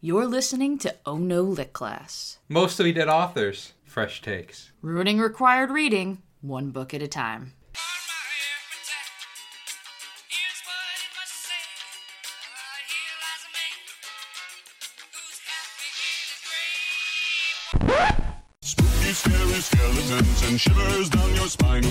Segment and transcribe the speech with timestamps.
[0.00, 3.72] You're listening to Oh No Lit Class, Mostly dead authors.
[3.84, 4.70] Fresh takes.
[4.80, 7.54] ruining required reading one book at a time.
[18.60, 21.82] Spooky, scary skeletons and shivers down your spine.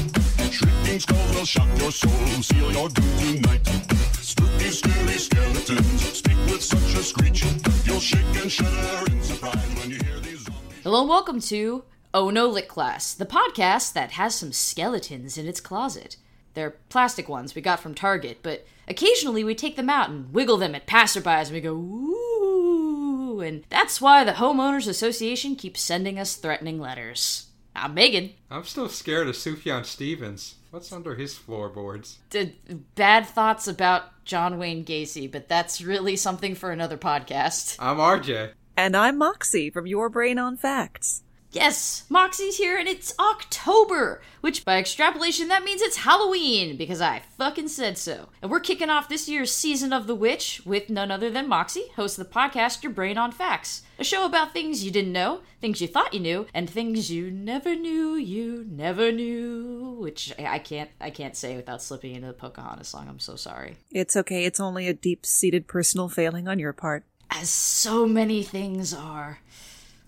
[0.52, 2.12] Shrieking skulls will shock your soul,
[2.42, 4.17] seal your doom tonight.
[4.28, 7.46] Spooky, scary skeletons speak with such a screech.
[7.86, 10.84] You'll shake and shudder in surprise when you hear these zombies.
[10.84, 15.48] Hello and welcome to Oh No Lit Class, the podcast that has some skeletons in
[15.48, 16.18] its closet.
[16.56, 20.58] They're plastic ones we got from Target, but occasionally we take them out and wiggle
[20.58, 26.20] them at passerbys and we go, ooh, and that's why the Homeowners Association keeps sending
[26.20, 27.46] us threatening letters.
[27.74, 28.32] I'm Megan.
[28.52, 30.56] I'm still scared of Sufjan Stevens.
[30.72, 32.18] What's under his floorboards?
[32.30, 32.56] D-
[32.96, 37.78] bad thoughts about John Wayne Gacy, but that's really something for another podcast.
[37.80, 38.52] I'm RJ.
[38.76, 41.24] And I'm Moxie from Your Brain on Facts.
[41.58, 47.24] Yes, Moxie's here and it's October, which by extrapolation that means it's Halloween because I
[47.36, 48.30] fucking said so.
[48.44, 51.88] And we're kicking off this year's season of The Witch with none other than Moxie,
[51.96, 55.42] host of the podcast Your Brain on Facts, a show about things you didn't know,
[55.60, 60.60] things you thought you knew, and things you never knew you never knew, which I
[60.60, 63.08] can't I can't say without slipping into the Pocahontas song.
[63.10, 63.78] I'm so sorry.
[63.92, 67.04] It's okay, it's only a deep seated personal failing on your part.
[67.32, 69.40] as so many things are.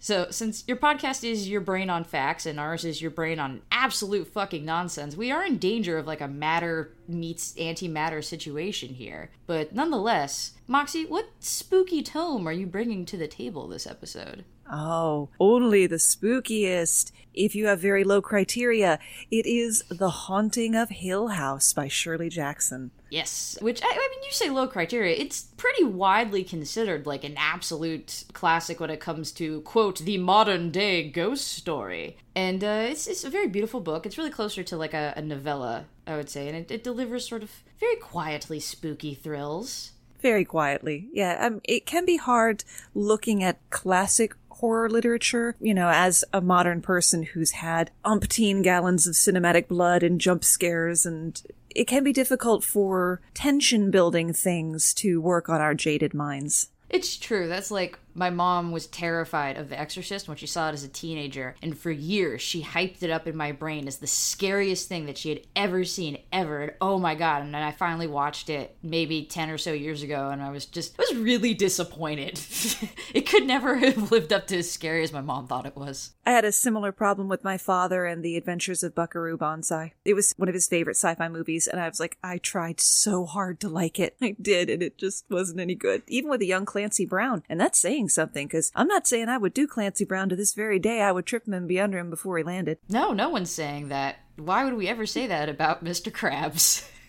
[0.02, 3.62] So, since your podcast is your brain on facts and ours is your brain on
[3.70, 9.30] absolute fucking nonsense, we are in danger of like a matter meets antimatter situation here.
[9.46, 14.46] But nonetheless, Moxie, what spooky tome are you bringing to the table this episode?
[14.70, 17.12] Oh, only the spookiest.
[17.34, 19.00] If you have very low criteria,
[19.32, 22.92] it is The Haunting of Hill House by Shirley Jackson.
[23.10, 25.16] Yes, which I, I mean, you say low criteria.
[25.16, 30.70] It's pretty widely considered like an absolute classic when it comes to quote the modern
[30.70, 32.18] day ghost story.
[32.36, 34.06] And uh, it's it's a very beautiful book.
[34.06, 37.28] It's really closer to like a, a novella, I would say, and it, it delivers
[37.28, 39.94] sort of very quietly spooky thrills.
[40.22, 41.08] Very quietly.
[41.14, 46.42] Yeah, um, it can be hard looking at classic horror literature, you know, as a
[46.42, 51.42] modern person who's had umpteen gallons of cinematic blood and jump scares and
[51.76, 56.70] it can be difficult for tension building things to work on our jaded minds.
[56.90, 57.48] It's true.
[57.48, 60.90] That's like my mom was terrified of The Exorcist when she saw it as a
[60.90, 65.06] teenager, and for years she hyped it up in my brain as the scariest thing
[65.06, 66.62] that she had ever seen ever.
[66.62, 67.44] And oh my god!
[67.44, 70.66] And then I finally watched it maybe ten or so years ago, and I was
[70.66, 72.40] just I was really disappointed.
[73.14, 76.12] it could never have lived up to as scary as my mom thought it was.
[76.26, 79.94] I had a similar problem with my father and the adventures of Buckaroo Banzai.
[80.06, 83.26] It was one of his favorite sci-fi movies, and I was like, I tried so
[83.26, 84.16] hard to like it.
[84.22, 86.04] I did, and it just wasn't any good.
[86.08, 89.38] Even with a young Clancy Brown, and that's saying something, because I'm not saying I
[89.38, 91.02] would do Clancy Brown to this very day.
[91.02, 92.78] I would trip him and be under him before he landed.
[92.88, 94.18] No, no one's saying that.
[94.38, 96.12] Why would we ever say that about Mr.
[96.12, 96.88] Krabs?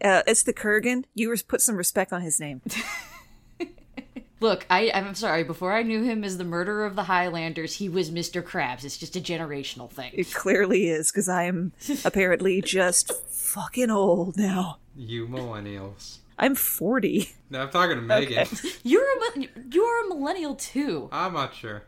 [0.00, 1.02] Uh, it's the Kurgan.
[1.14, 2.62] You put some respect on his name.
[4.40, 5.42] Look, I, I'm sorry.
[5.42, 8.40] Before I knew him as the murderer of the Highlanders, he was Mr.
[8.40, 8.84] Krabs.
[8.84, 10.12] It's just a generational thing.
[10.14, 11.72] It clearly is, because I am
[12.04, 14.78] apparently just fucking old now.
[14.96, 16.18] You millennials.
[16.38, 17.30] I'm 40.
[17.50, 18.46] No, I'm talking to Megan.
[18.84, 19.40] You're a
[19.70, 21.08] you're a millennial too.
[21.10, 21.82] I'm not sure.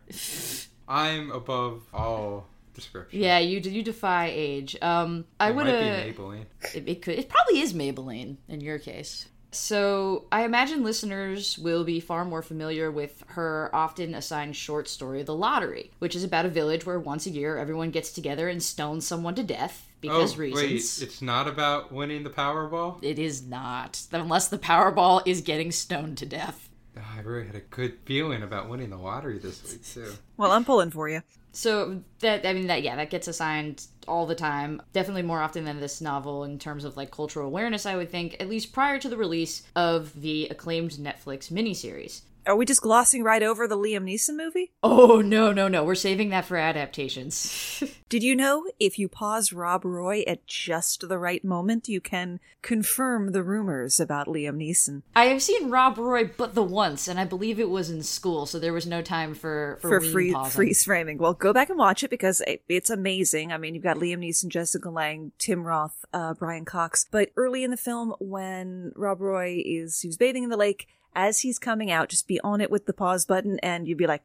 [0.88, 3.20] I'm above all description.
[3.20, 4.76] Yeah, you you defy age.
[4.82, 6.06] Um, I It would might have.
[6.06, 6.44] be Maybelline.
[6.74, 7.18] It, it could.
[7.18, 9.28] It probably is Maybelline in your case.
[9.52, 15.22] So I imagine listeners will be far more familiar with her often assigned short story,
[15.22, 18.62] "The Lottery," which is about a village where once a year everyone gets together and
[18.62, 21.00] stones someone to death because oh, reasons.
[21.00, 22.98] wait, it's not about winning the Powerball?
[23.02, 26.68] It is not, unless the Powerball is getting stoned to death.
[26.96, 30.12] Oh, I really had a good feeling about winning the lottery this week, too.
[30.36, 31.22] Well, I'm pulling for you.
[31.52, 35.64] So that I mean that yeah that gets assigned all the time definitely more often
[35.64, 38.98] than this novel in terms of like cultural awareness I would think at least prior
[39.00, 42.22] to the release of the acclaimed Netflix miniseries.
[42.46, 44.72] Are we just glossing right over the Liam Neeson movie?
[44.82, 47.82] Oh no no no we're saving that for adaptations.
[48.08, 52.40] Did you know if you pause Rob Roy at just the right moment, you can
[52.62, 57.18] confirm the rumors about Liam Neeson I have seen Rob Roy but the once and
[57.18, 60.34] I believe it was in school so there was no time for for, for free,
[60.50, 61.18] freeze framing.
[61.18, 63.52] Well, go back and watch it because it, it's amazing.
[63.52, 67.06] I mean, you've got Liam Neeson, Jessica Lange, Tim Roth, uh, Brian Cox.
[67.10, 70.86] But early in the film, when Rob Roy is he was bathing in the lake,
[71.14, 74.06] as he's coming out, just be on it with the pause button, and you'd be
[74.06, 74.22] like,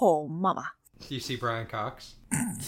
[0.00, 0.72] "Oh, mama."
[1.08, 2.14] Do you see Brian Cox?
[2.32, 2.60] I'm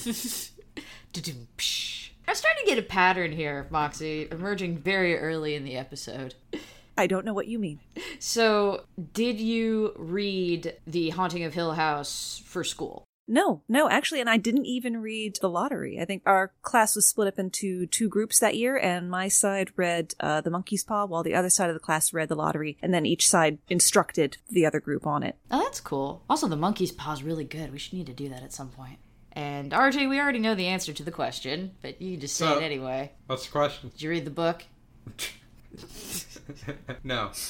[2.35, 6.35] starting to get a pattern here, Moxie, emerging very early in the episode.
[6.99, 7.81] I don't know what you mean.
[8.19, 13.06] So, did you read The Haunting of Hill House for school?
[13.29, 16.01] No, no, actually, and I didn't even read The Lottery.
[16.01, 19.73] I think our class was split up into two groups that year, and my side
[19.77, 22.79] read uh, The Monkey's Paw, while the other side of the class read The Lottery,
[22.81, 25.37] and then each side instructed the other group on it.
[25.51, 26.23] Oh, that's cool.
[26.31, 27.73] Also, the monkey's paw is really good.
[27.73, 28.99] We should need to do that at some point.
[29.33, 32.47] And RJ, we already know the answer to the question, but you can just say
[32.47, 33.13] So- it anyway.
[33.27, 33.91] What's the question?
[33.91, 34.63] Did you read the book?
[37.05, 37.31] no.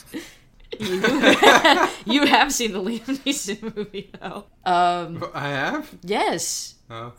[0.79, 1.01] You,
[2.07, 4.45] you have seen the Liam Neeson movie, though.
[4.65, 5.95] Um, I have?
[6.03, 6.75] yes.
[6.91, 7.13] Oh.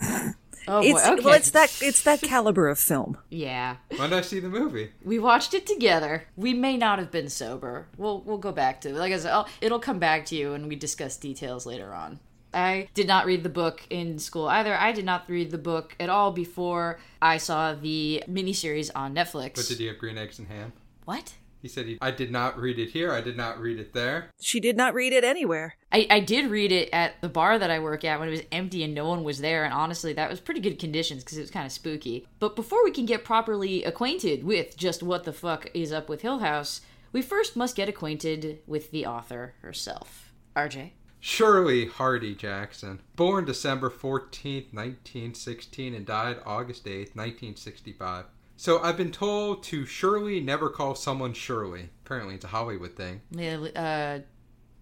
[0.69, 1.13] Oh It's boy.
[1.13, 1.23] Okay.
[1.23, 3.17] well, it's that it's that caliber of film.
[3.29, 4.91] Yeah, When did I see the movie?
[5.03, 6.25] we watched it together.
[6.35, 7.87] We may not have been sober.
[7.97, 8.95] We'll we'll go back to it.
[8.95, 12.19] Like I said, I'll, it'll come back to you and we discuss details later on.
[12.53, 14.75] I did not read the book in school either.
[14.75, 19.55] I did not read the book at all before I saw the miniseries on Netflix.
[19.55, 20.73] But did you have green eggs and ham?
[21.05, 21.33] what?
[21.67, 23.11] He said, he, I did not read it here.
[23.11, 24.31] I did not read it there.
[24.39, 25.75] She did not read it anywhere.
[25.91, 28.43] I, I did read it at the bar that I work at when it was
[28.53, 31.41] empty and no one was there, and honestly, that was pretty good conditions because it
[31.41, 32.25] was kind of spooky.
[32.39, 36.21] But before we can get properly acquainted with just what the fuck is up with
[36.21, 36.79] Hill House,
[37.11, 40.31] we first must get acquainted with the author herself.
[40.55, 40.91] RJ.
[41.19, 43.01] Shirley Hardy Jackson.
[43.17, 48.23] Born December 14th, 1916, and died August 8th, 1965.
[48.57, 51.89] So I've been told to surely never call someone Shirley.
[52.05, 53.21] Apparently, it's a Hollywood thing.
[53.31, 54.19] Yeah, Uh,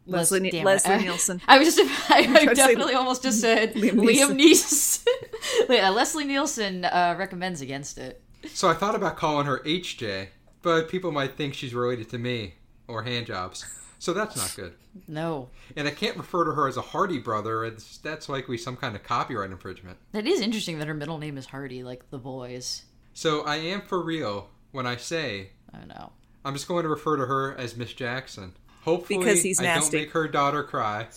[0.07, 1.42] Leslie, Les- Leslie I- Nielsen.
[1.48, 1.80] I was just,
[2.12, 5.06] I, I trying to say definitely almost just said Liam Liam Neeson.
[5.69, 8.22] yeah, Leslie Nielsen uh, recommends against it.
[8.54, 10.27] So I thought about calling her HJ,
[10.62, 12.54] but people might think she's related to me
[12.88, 13.66] or handjobs.
[13.98, 14.74] So that's not good.
[15.07, 15.50] No.
[15.75, 17.66] And I can't refer to her as a Hardy brother.
[17.66, 19.98] It's, that's likely some kind of copyright infringement.
[20.12, 22.83] That is interesting that her middle name is Hardy, like the boys.
[23.16, 26.12] So I am for real when I say I know.
[26.44, 28.54] I'm just going to refer to her as Miss Jackson.
[28.84, 29.80] Hopefully, Because he's nasty.
[29.80, 31.08] I don't make her daughter cry.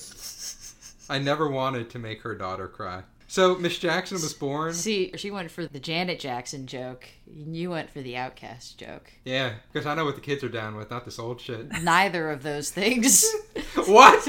[1.11, 3.03] I never wanted to make her daughter cry.
[3.27, 4.75] So Miss Jackson was born.
[4.75, 7.05] See, she went for the Janet Jackson joke.
[7.27, 9.11] You went for the OutKast joke.
[9.25, 11.71] Yeah, because I know what the kids are down with, not this old shit.
[11.83, 13.27] Neither of those things.
[13.87, 14.25] what?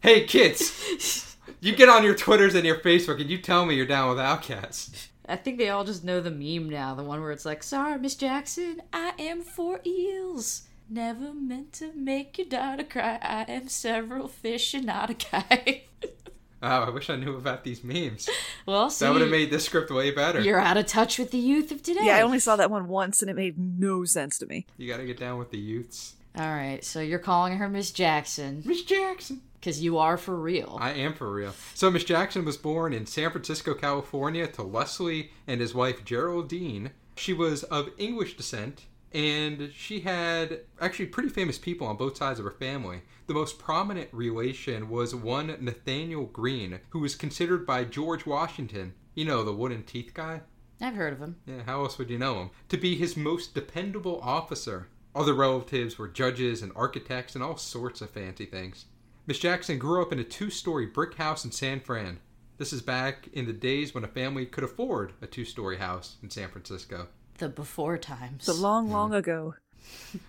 [0.00, 3.86] Hey kids, you get on your Twitters and your Facebook and you tell me you're
[3.86, 5.08] down with OutKast.
[5.28, 6.94] I think they all just know the meme now.
[6.94, 10.62] The one where it's like, "Sorry, Miss Jackson, I am four eels.
[10.90, 13.18] Never meant to make your daughter cry.
[13.20, 15.82] I am several fish and not a guy."
[16.60, 18.28] Oh, I wish I knew about these memes.
[18.66, 20.40] well, see, That would have made this script way better.
[20.40, 22.00] you're out of touch with the youth of today.
[22.02, 24.66] Yeah, I only saw that one once, and it made no sense to me.
[24.76, 26.14] You gotta get down with the youths.
[26.36, 29.42] All right, so you're calling her Miss Jackson Miss Jackson.
[29.60, 30.78] Because you are for real.
[30.80, 31.52] I am for real.
[31.74, 36.92] So Miss Jackson was born in San Francisco, California, to Leslie and his wife Geraldine.
[37.16, 42.38] She was of English descent, and she had actually pretty famous people on both sides
[42.38, 43.02] of her family.
[43.26, 49.24] The most prominent relation was one Nathanael Greene, who was considered by George Washington, you
[49.24, 50.42] know, the wooden teeth guy.
[50.80, 51.36] I've heard of him.
[51.46, 52.50] Yeah, how else would you know him?
[52.68, 54.88] To be his most dependable officer.
[55.14, 58.84] Other relatives were judges and architects and all sorts of fancy things.
[59.28, 62.18] Miss Jackson grew up in a two story brick house in San Fran.
[62.56, 66.16] This is back in the days when a family could afford a two story house
[66.22, 67.08] in San Francisco.
[67.36, 68.46] The before times.
[68.46, 69.16] The long, long hmm.
[69.16, 69.54] ago.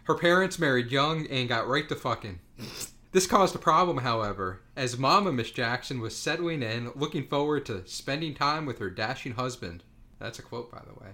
[0.03, 2.41] Her parents married young and got right to fucking.
[3.13, 7.87] This caused a problem, however, as Mama Miss Jackson was settling in, looking forward to
[7.87, 9.81] spending time with her dashing husband.
[10.19, 11.11] That's a quote, by the way.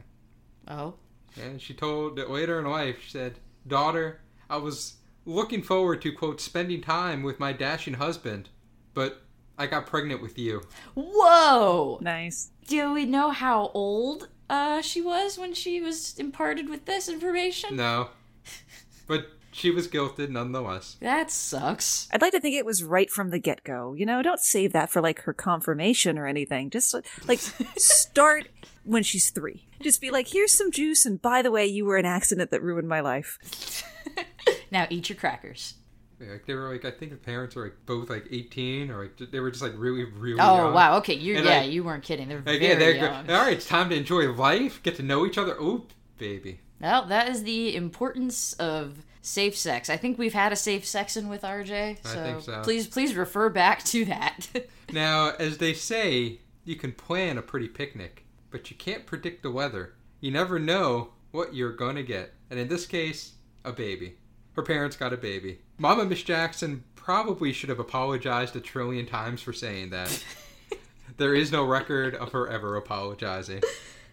[0.70, 0.96] oh,
[1.40, 3.38] And she told that later in life, she said,
[3.68, 8.50] Daughter, I was looking forward to, quote, spending time with my dashing husband,
[8.94, 9.22] but
[9.58, 10.62] I got pregnant with you.
[10.96, 12.00] whoa!
[12.02, 12.52] Nice.
[12.68, 17.76] Do we know how old uh, she was when she was imparted with this information?
[17.76, 18.10] No.
[19.08, 20.98] But she was guilted nonetheless.
[21.00, 22.10] That sucks.
[22.12, 23.94] I'd like to think it was right from the get go.
[23.94, 26.70] You know, don't save that for like her confirmation or anything.
[26.70, 26.94] Just
[27.28, 27.40] like
[27.78, 28.50] start
[28.84, 29.68] when she's three.
[29.82, 32.62] Just be like, here's some juice, and by the way, you were an accident that
[32.62, 33.84] ruined my life.
[34.72, 35.76] Now eat your crackers.
[36.20, 39.04] Yeah, Like they were like, I think the parents were like both like 18 or
[39.04, 40.74] like they were just like really, really Oh young.
[40.74, 42.28] wow, okay, you yeah, I- you weren't kidding.
[42.30, 43.30] They're Like, very yeah, they're young.
[43.30, 45.56] all right, it's time to enjoy life, get to know each other.
[45.62, 46.62] Oop, baby.
[46.82, 49.90] Well, that is the importance of safe sex.
[49.90, 52.62] I think we've had a safe sexin with RJ, so, think so.
[52.64, 54.48] please please refer back to that.
[54.94, 59.50] Now, as they say, you can plan a pretty picnic, but you can't predict the
[59.50, 59.96] weather.
[60.22, 62.34] You never know what you're going to get.
[62.52, 63.34] And in this case,
[63.66, 64.16] a baby.
[64.54, 65.60] Her parents got a baby.
[65.78, 70.24] Mama Miss Jackson probably should have apologized a trillion times for saying that.
[71.18, 73.62] there is no record of her ever apologizing.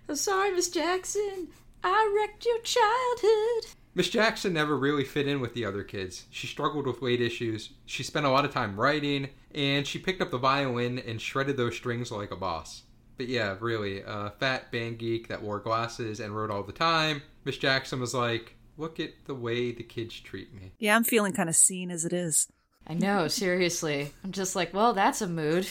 [0.09, 1.49] I'm sorry, Miss Jackson.
[1.85, 3.77] I wrecked your childhood.
[3.95, 6.25] Miss Jackson never really fit in with the other kids.
[6.31, 7.71] She struggled with weight issues.
[7.85, 11.57] She spent a lot of time writing, and she picked up the violin and shredded
[11.57, 12.83] those strings like a boss.
[13.19, 17.23] But yeah, really, a fat band geek that wore glasses and wrote all the time.
[17.45, 21.33] Miss Jackson was like, "Look at the way the kids treat me." Yeah, I'm feeling
[21.33, 22.49] kind of seen as it is.
[22.87, 24.13] I know, seriously.
[24.25, 25.67] I'm just like, well, that's a mood.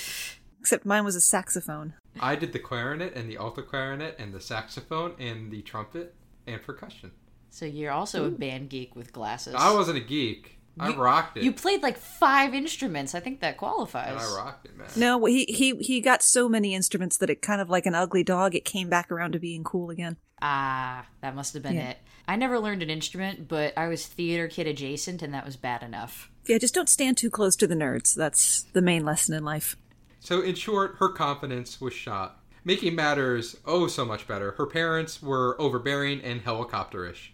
[0.62, 1.94] Except mine was a saxophone.
[2.20, 6.16] I did the clarinet and the alto clarinet and the saxophone and the trumpet
[6.48, 7.12] and percussion.
[7.50, 9.56] So you're also a band geek with glasses.
[9.58, 10.58] I wasn't a geek.
[10.80, 11.44] I You- rocked it.
[11.44, 13.14] You played like five instruments.
[13.14, 14.22] I think that and qualifies.
[14.24, 14.88] I rocked it, man.
[14.96, 18.24] No, he he he got so many instruments that it kind of like an ugly
[18.24, 18.56] dog.
[18.56, 20.16] It came back around to being cool again.
[20.42, 21.92] Ah, that must have been Yeah.
[21.92, 21.98] it.
[22.28, 25.84] I never learned an instrument, but I was theater kid adjacent, and that was bad
[25.84, 26.32] enough.
[26.46, 28.16] Yeah, just don't stand too close to the nerds.
[28.16, 29.76] That's the main lesson in life.
[30.20, 32.40] So, in short, her confidence was shot.
[32.64, 37.30] Making matters oh so much better, her parents were overbearing and helicopterish.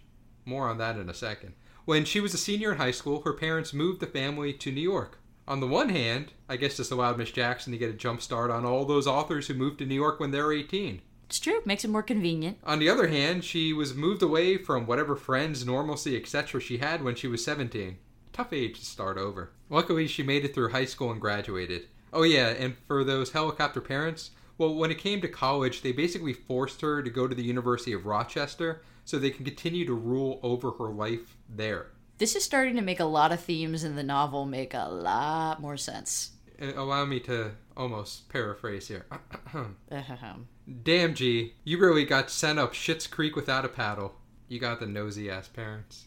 [0.46, 1.52] More on that in a second.
[1.84, 4.80] When she was a senior in high school, her parents moved the family to New
[4.80, 5.18] York.
[5.46, 8.50] On the one hand, I guess this allowed Miss Jackson to get a jump start
[8.50, 11.00] on all those authors who moved to New York when they were 18.
[11.28, 11.60] It's true.
[11.66, 12.56] Makes it more convenient.
[12.64, 16.58] On the other hand, she was moved away from whatever friends, normalcy, etc.
[16.58, 17.98] she had when she was 17.
[18.32, 19.50] Tough age to start over.
[19.68, 21.82] Luckily, she made it through high school and graduated.
[22.14, 26.32] Oh, yeah, and for those helicopter parents, well, when it came to college, they basically
[26.32, 30.40] forced her to go to the University of Rochester so they can continue to rule
[30.42, 31.88] over her life there.
[32.16, 35.60] This is starting to make a lot of themes in the novel make a lot
[35.60, 36.32] more sense.
[36.60, 39.06] Uh, Allow me to almost paraphrase here.
[40.82, 44.16] Damn, G, you really got sent up Shit's Creek without a paddle.
[44.48, 46.06] You got the nosy ass parents.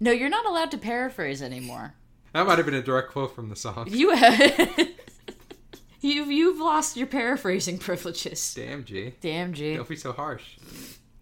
[0.00, 1.94] no, you're not allowed to paraphrase anymore.
[2.34, 3.86] That might have been a direct quote from the song.
[3.90, 4.88] You have.
[6.00, 8.54] You've, you've lost your paraphrasing privileges.
[8.54, 9.14] Damn, G.
[9.20, 9.74] Damn, G.
[9.76, 10.56] Don't be so harsh.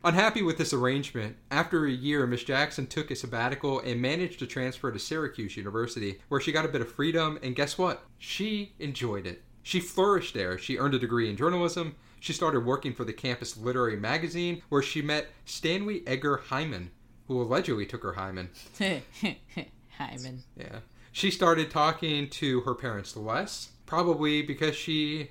[0.04, 4.46] Unhappy with this arrangement, after a year, Miss Jackson took a sabbatical and managed to
[4.46, 8.02] transfer to Syracuse University, where she got a bit of freedom, and guess what?
[8.18, 9.42] She enjoyed it.
[9.66, 10.56] She flourished there.
[10.58, 11.96] She earned a degree in journalism.
[12.20, 16.92] She started working for the campus literary magazine, where she met Stanley Edgar Hyman,
[17.26, 18.50] who allegedly took her hymen.
[19.98, 20.44] Hyman.
[20.56, 20.78] Yeah.
[21.10, 25.30] She started talking to her parents less, probably because she.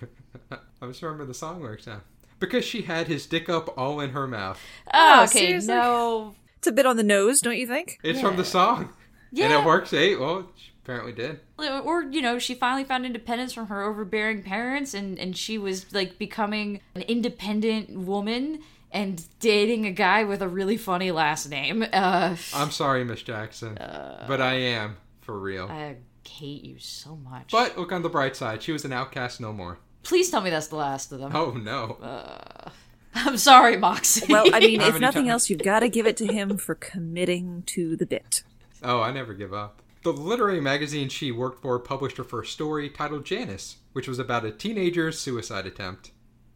[0.50, 2.00] I just remember the song lyrics now.
[2.40, 4.58] Because she had his dick up all in her mouth.
[4.94, 5.74] Oh, Oh, okay, seriously?
[5.74, 6.34] no.
[6.56, 7.98] It's a bit on the nose, don't you think?
[8.02, 8.26] It's Yeah.
[8.28, 8.88] from the song.
[9.32, 9.46] Yeah.
[9.46, 10.16] And it works, eh?
[10.18, 11.40] Well, she apparently did.
[11.58, 15.92] Or, you know, she finally found independence from her overbearing parents and, and she was,
[15.92, 18.60] like, becoming an independent woman
[18.92, 21.84] and dating a guy with a really funny last name.
[21.92, 23.74] Uh, I'm sorry, Miss Jackson.
[23.76, 25.66] but I am, for real.
[25.68, 27.50] I hate you so much.
[27.50, 28.62] but look on the bright side.
[28.62, 29.78] She was an outcast no more.
[30.04, 31.34] Please tell me that's the last of them.
[31.34, 31.96] Oh, no.
[33.16, 34.26] I'm sorry, Moxie.
[34.32, 35.32] Well, I mean, if nothing times?
[35.32, 38.44] else, you've got to give it to him for committing to the bit.
[38.84, 39.82] Oh, I never give up.
[40.06, 44.44] The literary magazine she worked for published her first story titled Janice, which was about
[44.44, 46.12] a teenager's suicide attempt.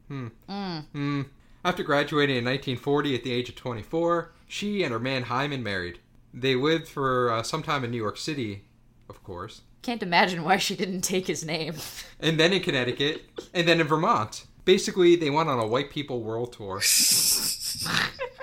[0.07, 0.29] Hmm.
[0.47, 1.23] Hmm.
[1.65, 5.99] After graduating in 1940 at the age of 24, she and her man Hyman married.
[6.33, 8.67] They lived for uh, some time in New York City,
[9.09, 11.75] of course, Can't imagine why she didn't take his name.
[12.21, 14.47] and then in Connecticut, and then in Vermont.
[14.65, 16.81] Basically, they went on a white people world tour.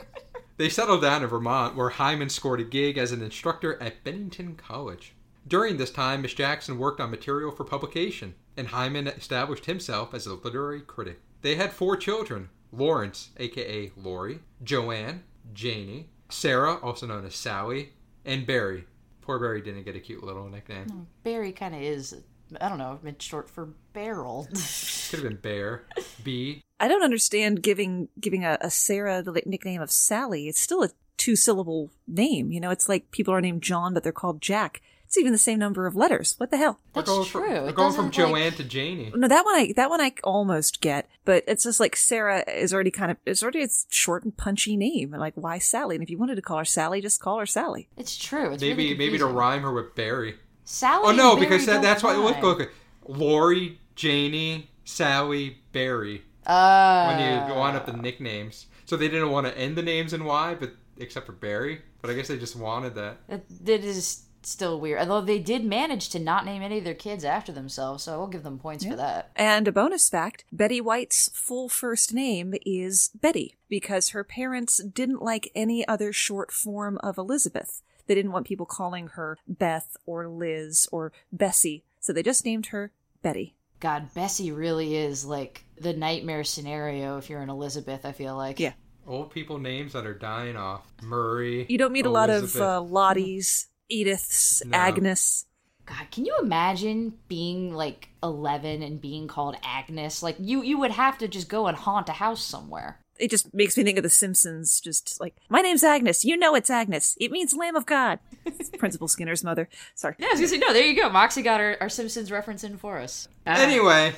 [0.57, 4.55] They settled down in Vermont, where Hyman scored a gig as an instructor at Bennington
[4.55, 5.13] College.
[5.47, 10.25] During this time, Miss Jackson worked on material for publication, and Hyman established himself as
[10.25, 11.19] a literary critic.
[11.41, 15.23] They had four children Lawrence, aka Lori, Joanne,
[15.53, 17.93] Janie, Sarah, also known as Sally,
[18.25, 18.85] and Barry.
[19.21, 21.07] Poor Barry didn't get a cute little nickname.
[21.23, 22.15] Barry kind of is,
[22.61, 24.47] I don't know, it's short for barrel.
[25.09, 25.85] Could have been Bear,
[26.23, 26.63] B.
[26.79, 30.47] I don't understand giving giving a, a Sarah the nickname of Sally.
[30.47, 32.51] It's still a two syllable name.
[32.51, 34.81] You know, it's like people are named John, but they're called Jack.
[35.05, 36.35] It's even the same number of letters.
[36.37, 36.81] What the hell?
[36.93, 37.41] We're That's going true.
[37.41, 39.11] From, we're It going from doesn't, like- Joanne to Janie.
[39.15, 42.73] No, that one I that one I almost get, but it's just like Sarah is
[42.73, 45.13] already kind of it's already a short and punchy name.
[45.13, 45.95] and Like why Sally?
[45.95, 47.87] And if you wanted to call her Sally, just call her Sally.
[47.95, 48.51] It's true.
[48.51, 50.35] It's Maybe really maybe to rhyme her with Barry.
[50.67, 51.03] Sally.
[51.05, 52.15] Oh and no, Barry because that, that's why.
[52.15, 52.43] Look, rhyme.
[52.43, 52.71] look,
[53.07, 56.23] Lori, Janie, Sally, Barry.
[56.45, 59.81] Uh, When you go on up the nicknames, so they didn't want to end the
[59.81, 61.81] names in Y, but except for Barry.
[62.01, 63.17] But I guess they just wanted that.
[63.29, 64.99] that, that is still weird.
[64.99, 68.17] Although they did manage to not name any of their kids after themselves, so I
[68.17, 69.31] will give them points for that.
[69.37, 75.21] And a bonus fact Betty White's full first name is Betty because her parents didn't
[75.21, 77.81] like any other short form of Elizabeth.
[78.07, 82.67] They didn't want people calling her Beth or Liz or Bessie, so they just named
[82.67, 83.55] her Betty.
[83.79, 88.05] God, Bessie really is like the nightmare scenario if you're an Elizabeth.
[88.05, 88.59] I feel like.
[88.59, 88.73] Yeah.
[89.05, 90.85] Old people names that are dying off.
[91.01, 91.65] Murray.
[91.69, 94.77] You don't meet a lot of uh, Lotties, Ediths, No.
[94.77, 95.45] Agnes.
[95.85, 100.21] God, can you imagine being like 11 and being called Agnes?
[100.21, 102.99] Like you you would have to just go and haunt a house somewhere.
[103.19, 104.79] It just makes me think of The Simpsons.
[104.81, 106.23] Just like, my name's Agnes.
[106.25, 107.15] You know it's Agnes.
[107.19, 108.19] It means Lamb of God.
[108.77, 109.67] Principal Skinner's mother.
[109.95, 110.15] Sorry.
[110.19, 110.73] Yeah, I was gonna say no.
[110.73, 111.09] There you go.
[111.09, 113.27] Moxie got our, our Simpsons reference in for us.
[113.45, 114.13] Ah, Anyway,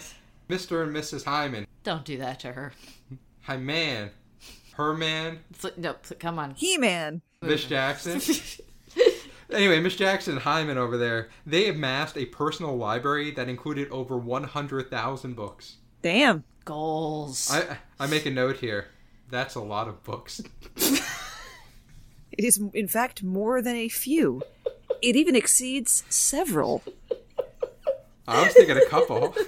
[0.50, 0.84] Mr.
[0.84, 1.24] and Mrs.
[1.26, 1.68] Hyman.
[1.84, 2.74] don't do that to her.
[3.42, 4.12] Hyman.
[4.74, 5.40] Her man.
[5.78, 6.56] No, come on.
[6.56, 7.22] He Man.
[7.42, 8.22] Miss Jackson.
[9.52, 14.18] anyway, Miss Jackson and Hyman over there, they amassed a personal library that included over
[14.18, 15.78] 100,000 books.
[16.02, 16.44] Damn.
[16.70, 17.50] Goals.
[17.52, 18.86] I, I make a note here.
[19.32, 20.40] That's a lot of books.
[22.32, 24.44] It is, in fact, more than a few.
[25.02, 26.84] It even exceeds several.
[28.28, 29.36] I was thinking a couple.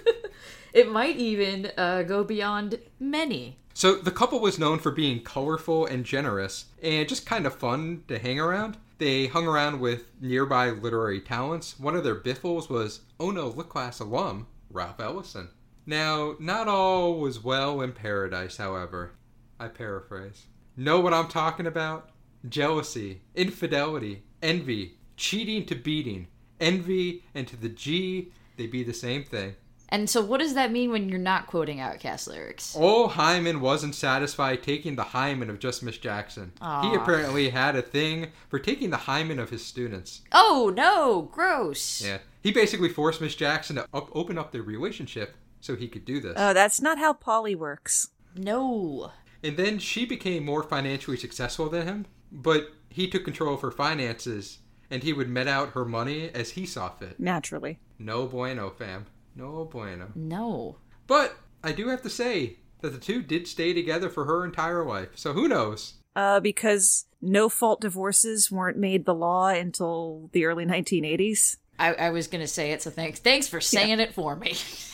[0.74, 3.58] It might even uh, go beyond many.
[3.74, 8.04] So the couple was known for being colorful and generous and just kind of fun
[8.08, 8.78] to hang around.
[8.98, 11.78] They hung around with nearby literary talents.
[11.78, 15.50] One of their biffles was Ono Lit Class alum Ralph Ellison.
[15.85, 19.11] Now, not all was well in paradise, however.
[19.59, 20.45] I paraphrase.
[20.77, 22.09] Know what I'm talking about?
[22.47, 26.27] Jealousy, infidelity, envy, cheating to beating,
[26.59, 29.55] envy, and to the G, they be the same thing.
[29.89, 32.75] And so, what does that mean when you're not quoting OutKast lyrics?
[32.77, 36.53] Old Hyman wasn't satisfied taking the hymen of just Miss Jackson.
[36.81, 40.21] He apparently had a thing for taking the hymen of his students.
[40.31, 42.01] Oh no, gross.
[42.01, 42.19] Yeah.
[42.41, 46.20] He basically forced Miss Jackson to up, open up their relationship so he could do
[46.20, 46.34] this.
[46.36, 48.10] Oh, that's not how poly works.
[48.36, 49.12] No.
[49.44, 53.72] and then she became more financially successful than him, but he took control of her
[53.72, 57.18] finances and he would met out her money as he saw fit.
[57.20, 57.80] Naturally.
[57.98, 59.06] No bueno, fam.
[59.36, 60.08] No bueno.
[60.15, 60.77] No.
[61.08, 64.84] But I do have to say that the two did stay together for her entire
[64.84, 65.10] life.
[65.15, 65.94] So who knows?
[66.15, 71.58] Uh, because no fault divorces weren't made the law until the early 1980s.
[71.80, 73.20] I, I was gonna say it, so thanks.
[73.20, 74.56] Thanks for saying it for me.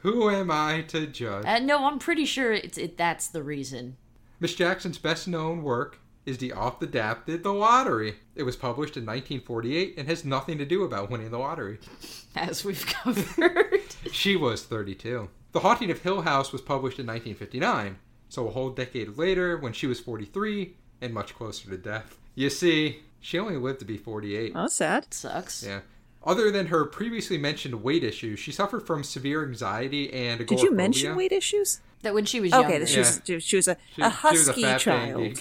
[0.00, 1.44] Who am I to judge?
[1.46, 2.96] uh, no, I'm pretty sure it's it.
[2.96, 3.96] That's the reason.
[4.38, 8.14] Miss Jackson's best known work is the Off the Dap Did the Lottery.
[8.34, 11.78] It was published in 1948 and has nothing to do about winning the lottery.
[12.36, 13.80] As we've covered.
[14.12, 15.28] She was 32.
[15.52, 17.98] The Haunting of Hill House was published in 1959,
[18.28, 22.18] so a whole decade later when she was 43 and much closer to death.
[22.34, 24.52] You see, she only lived to be 48.
[24.54, 25.12] Oh, sad.
[25.12, 25.62] Sucks.
[25.62, 25.80] Yeah.
[26.24, 30.70] Other than her previously mentioned weight issues, she suffered from severe anxiety and Did you
[30.72, 31.80] mention weight issues?
[32.02, 32.78] That when she was Okay, younger.
[32.80, 35.16] that she was, she was a, She- a she was a husky child.
[35.22, 35.36] baby.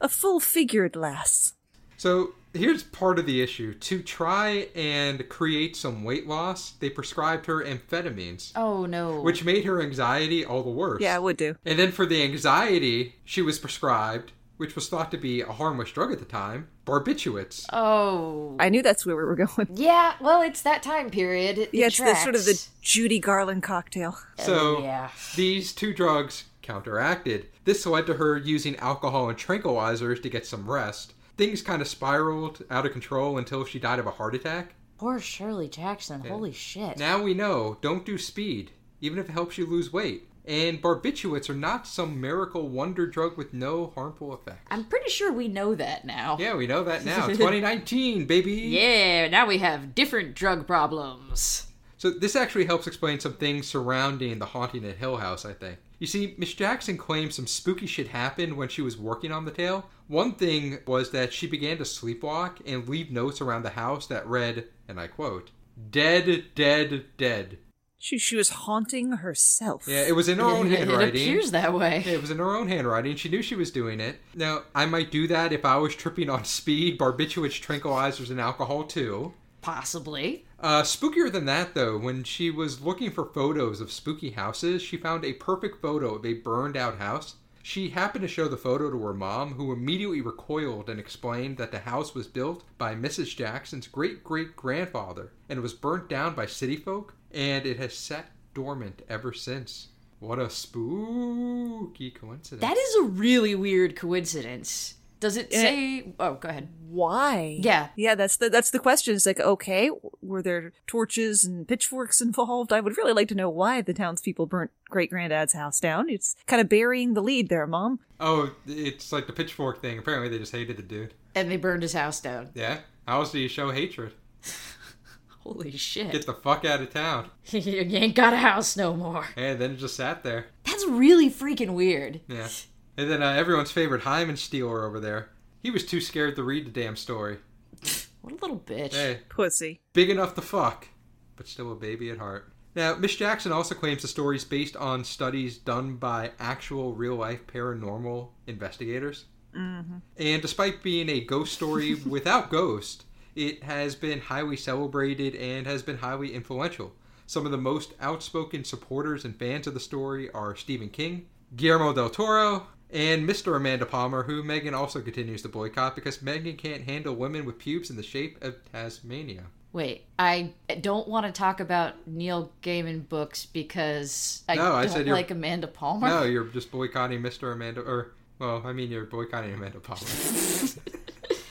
[0.00, 1.54] A full figured lass.
[1.96, 3.72] So here's part of the issue.
[3.74, 9.20] To try and create some weight loss, they prescribed her amphetamines, Oh no.
[9.20, 11.00] which made her anxiety all the worse.
[11.00, 11.56] Yeah, it would do.
[11.64, 15.90] And then for the anxiety, she was prescribed, which was thought to be a harmless
[15.92, 17.66] drug at the time, barbiturates.
[17.72, 18.56] Oh.
[18.58, 19.68] I knew that's where we were going.
[19.74, 20.14] Yeah.
[20.20, 21.58] Well, it's that time period.
[21.58, 22.66] It, Yeah, it it's the sort of the.
[22.82, 24.16] Judy Garland cocktail.
[24.38, 25.10] So Oh, yeah.
[25.34, 27.46] these two drugs counteracted.
[27.64, 31.14] This led to her using alcohol and tranquilizers to get some rest.
[31.36, 34.74] Things kind of spiraled out of control until she died of a heart attack.
[34.98, 36.22] Poor Shirley Jackson.
[36.24, 36.96] Holy shit.
[36.98, 38.70] Now we know, don't do speed,
[39.02, 40.26] even if it helps you lose weight.
[40.46, 44.66] And barbiturates are not some miracle wonder drug with no harmful effects.
[44.70, 46.36] I'm pretty sure we know that now.
[46.38, 47.26] Yeah, we know that now.
[47.26, 48.52] 2019, baby.
[48.52, 51.66] Yeah, now we have different drug problems.
[51.98, 55.78] So this actually helps explain some things surrounding the haunting at Hill House, I think.
[55.98, 59.50] You see, Miss Jackson claims some spooky shit happened when she was working on the
[59.50, 59.86] tale.
[60.06, 64.26] One thing was that she began to sleepwalk and leave notes around the house that
[64.26, 65.50] read, and I quote,
[65.90, 67.58] "Dead, dead, dead."
[68.06, 69.88] She, she was haunting herself.
[69.88, 70.74] Yeah, it was in her own handwriting.
[70.74, 71.22] it handwriting.
[71.22, 72.04] appears that way.
[72.06, 73.16] Yeah, it was in her own handwriting.
[73.16, 74.20] She knew she was doing it.
[74.32, 78.84] Now, I might do that if I was tripping on speed, barbiturates, tranquilizers, and alcohol
[78.84, 79.34] too.
[79.60, 80.44] Possibly.
[80.60, 84.96] Uh, spookier than that, though, when she was looking for photos of spooky houses, she
[84.96, 87.34] found a perfect photo of a burned out house.
[87.66, 91.72] She happened to show the photo to her mom, who immediately recoiled and explained that
[91.72, 93.34] the house was built by Mrs.
[93.34, 98.30] Jackson's great great grandfather and was burnt down by city folk, and it has sat
[98.54, 99.88] dormant ever since.
[100.20, 102.60] What a spooky coincidence.
[102.60, 104.94] That is a really weird coincidence.
[105.18, 105.60] Does it Yeah.
[105.60, 106.14] say?
[106.20, 106.68] Oh, go ahead.
[106.88, 107.58] Why?
[107.60, 107.88] Yeah.
[107.96, 109.14] Yeah, that's the that's the question.
[109.14, 109.90] It's like, okay,
[110.22, 112.72] were there torches and pitchforks involved?
[112.72, 116.08] I would really like to know why the townspeople burnt great granddad's house down.
[116.10, 118.00] It's kind of burying the lead there, Mom.
[118.20, 119.98] Oh, it's like the pitchfork thing.
[119.98, 121.14] Apparently, they just hated the dude.
[121.34, 122.50] And they burned his house down.
[122.54, 122.78] Yeah?
[123.06, 124.12] How else do you show hatred?
[125.40, 126.10] Holy shit.
[126.12, 127.30] Get the fuck out of town.
[127.50, 129.26] you ain't got a house no more.
[129.36, 130.46] And then it just sat there.
[130.64, 132.20] That's really freaking weird.
[132.28, 132.48] Yeah.
[132.96, 135.30] And then uh, everyone's favorite Hyman stealer over there.
[135.62, 137.38] He was too scared to read the damn story.
[138.26, 138.92] What a little bitch.
[138.92, 139.82] Hey, Pussy.
[139.92, 140.88] big enough to fuck,
[141.36, 142.52] but still a baby at heart.
[142.74, 147.14] Now, Miss Jackson also claims the story is based on studies done by actual real
[147.14, 149.26] life paranormal investigators.
[149.56, 149.98] Mm-hmm.
[150.18, 153.04] And despite being a ghost story without ghost,
[153.36, 156.94] it has been highly celebrated and has been highly influential.
[157.26, 161.92] Some of the most outspoken supporters and fans of the story are Stephen King, Guillermo
[161.92, 163.56] del Toro, and Mr.
[163.56, 167.90] Amanda Palmer, who Megan also continues to boycott because Megan can't handle women with pubes
[167.90, 169.44] in the shape of Tasmania.
[169.72, 174.92] Wait, I don't want to talk about Neil Gaiman books because I No, I don't
[174.92, 176.08] said you're- like Amanda Palmer.
[176.08, 177.52] No, you're just boycotting Mr.
[177.52, 180.06] Amanda, or, well, I mean, you're boycotting Amanda Palmer.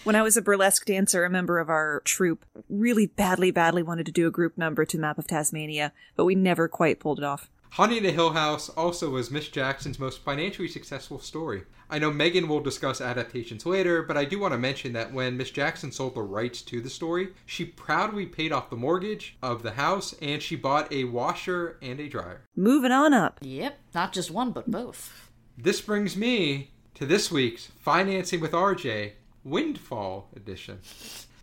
[0.04, 4.06] When I was a burlesque dancer, a member of our troupe really badly, badly wanted
[4.06, 7.26] to do a group number to Map of Tasmania, but we never quite pulled it
[7.26, 7.50] off.
[7.72, 11.64] Honey in a Hill House also was Miss Jackson's most financially successful story.
[11.90, 15.36] I know Megan will discuss adaptations later, but I do want to mention that when
[15.36, 19.62] Miss Jackson sold the rights to the story, she proudly paid off the mortgage of
[19.62, 22.46] the house and she bought a washer and a dryer.
[22.56, 23.40] Moving on up.
[23.42, 25.30] Yep, not just one, but both.
[25.58, 29.12] This brings me to this week's Financing with RJ
[29.44, 30.80] Windfall Edition.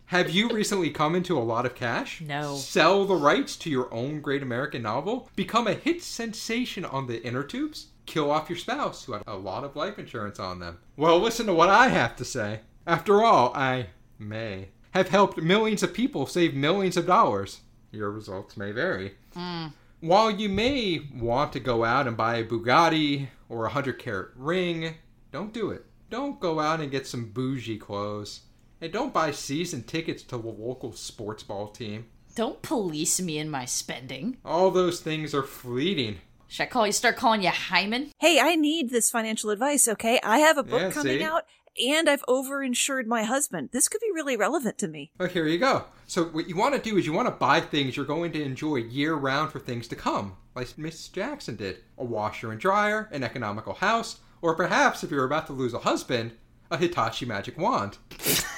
[0.07, 2.21] Have you recently come into a lot of cash?
[2.21, 2.55] No.
[2.55, 5.29] Sell the rights to your own great American novel?
[5.35, 7.87] Become a hit sensation on the inner tubes?
[8.05, 10.79] Kill off your spouse who had a lot of life insurance on them?
[10.97, 12.59] Well, listen to what I have to say.
[12.85, 13.87] After all, I
[14.19, 17.61] may have helped millions of people save millions of dollars.
[17.91, 19.15] Your results may vary.
[19.33, 19.67] Hmm.
[20.01, 24.31] While you may want to go out and buy a Bugatti or a 100 carat
[24.35, 24.95] ring,
[25.31, 25.85] don't do it.
[26.09, 28.41] Don't go out and get some bougie clothes.
[28.83, 32.07] And don't buy season tickets to the local sports ball team.
[32.35, 34.39] Don't police me in my spending.
[34.43, 36.17] All those things are fleeting.
[36.49, 36.91] Should I call you?
[36.91, 38.11] Start calling you Hyman?
[38.19, 40.19] Hey, I need this financial advice, okay?
[40.21, 41.23] I have a book Yeah, coming see?
[41.23, 41.43] out
[41.81, 43.69] and I've overinsured my husband.
[43.71, 45.13] This could be really relevant to me.
[45.17, 45.85] Oh, here you go.
[46.05, 48.43] So what you want to do is you want to buy things you're going to
[48.43, 51.77] enjoy year round for things to come, like Miss Jackson did.
[51.97, 55.79] A washer and dryer, an economical house, or perhaps if you're about to lose a
[55.79, 56.33] husband,
[56.73, 57.97] a Hitachi magic wand,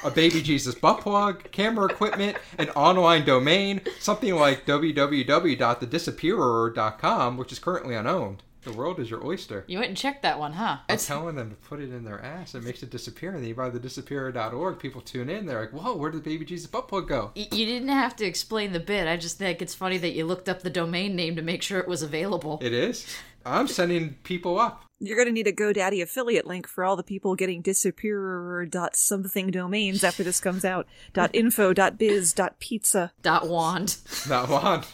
[0.03, 7.59] a baby Jesus butt plug, camera equipment, an online domain, something like www.thedisappearer.com, which is
[7.59, 8.41] currently unowned.
[8.63, 9.63] The world is your oyster.
[9.67, 10.77] You went and checked that one, huh?
[10.89, 12.55] I'm telling them to put it in their ass.
[12.55, 13.29] It makes it disappear.
[13.29, 14.79] And then you buy the disappearer.org.
[14.79, 15.45] People tune in.
[15.45, 17.29] They're like, whoa, where did the baby Jesus butt plug go?
[17.35, 19.07] You didn't have to explain the bit.
[19.07, 21.79] I just think it's funny that you looked up the domain name to make sure
[21.79, 22.57] it was available.
[22.59, 23.05] It is.
[23.45, 24.84] I'm sending people up.
[24.99, 28.95] You're going to need a GoDaddy affiliate link for all the people getting disappearer dot
[28.95, 30.87] something domains after this comes out.
[31.13, 33.11] dot info dot biz dot pizza.
[33.21, 33.97] Dot wand.
[34.29, 34.85] Not wand.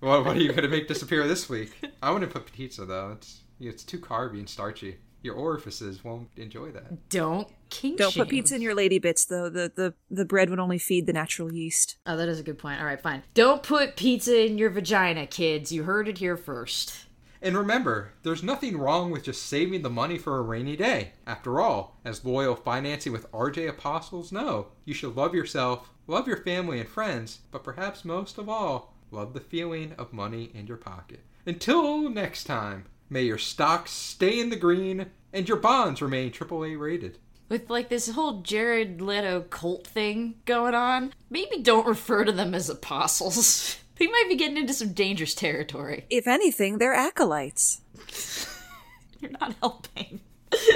[0.00, 1.72] what, what are you going to make disappear this week?
[2.02, 3.12] I wouldn't put pizza, though.
[3.12, 4.96] It's, it's too carby and starchy.
[5.22, 7.10] Your orifices won't enjoy that.
[7.10, 9.50] Don't kink Don't put pizza in your lady bits though.
[9.50, 11.96] The, the the bread would only feed the natural yeast.
[12.06, 12.80] Oh, that is a good point.
[12.80, 13.22] All right, fine.
[13.34, 15.70] Don't put pizza in your vagina, kids.
[15.70, 17.04] You heard it here first.
[17.42, 21.12] And remember, there's nothing wrong with just saving the money for a rainy day.
[21.26, 26.36] After all, as loyal financing with RJ Apostles know, you should love yourself, love your
[26.36, 30.76] family and friends, but perhaps most of all, love the feeling of money in your
[30.76, 31.20] pocket.
[31.46, 36.78] Until next time, may your stocks stay in the green and your bonds remain AAA
[36.78, 37.18] rated.
[37.48, 42.54] With like this whole Jared Leto cult thing going on, maybe don't refer to them
[42.54, 43.76] as apostles.
[44.00, 46.06] We might be getting into some dangerous territory.
[46.08, 47.82] If anything, they're acolytes.
[49.20, 50.20] You're not helping.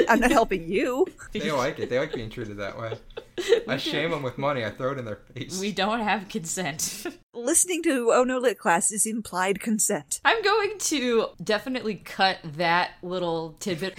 [0.09, 1.07] I'm not helping you.
[1.33, 1.89] They like it.
[1.89, 2.99] They like being treated that way.
[3.69, 4.65] I shame them with money.
[4.65, 5.59] I throw it in their face.
[5.59, 7.07] We don't have consent.
[7.35, 10.21] Listening to Oh No Lit class is implied consent.
[10.25, 13.99] I'm going to definitely cut that little tidbit.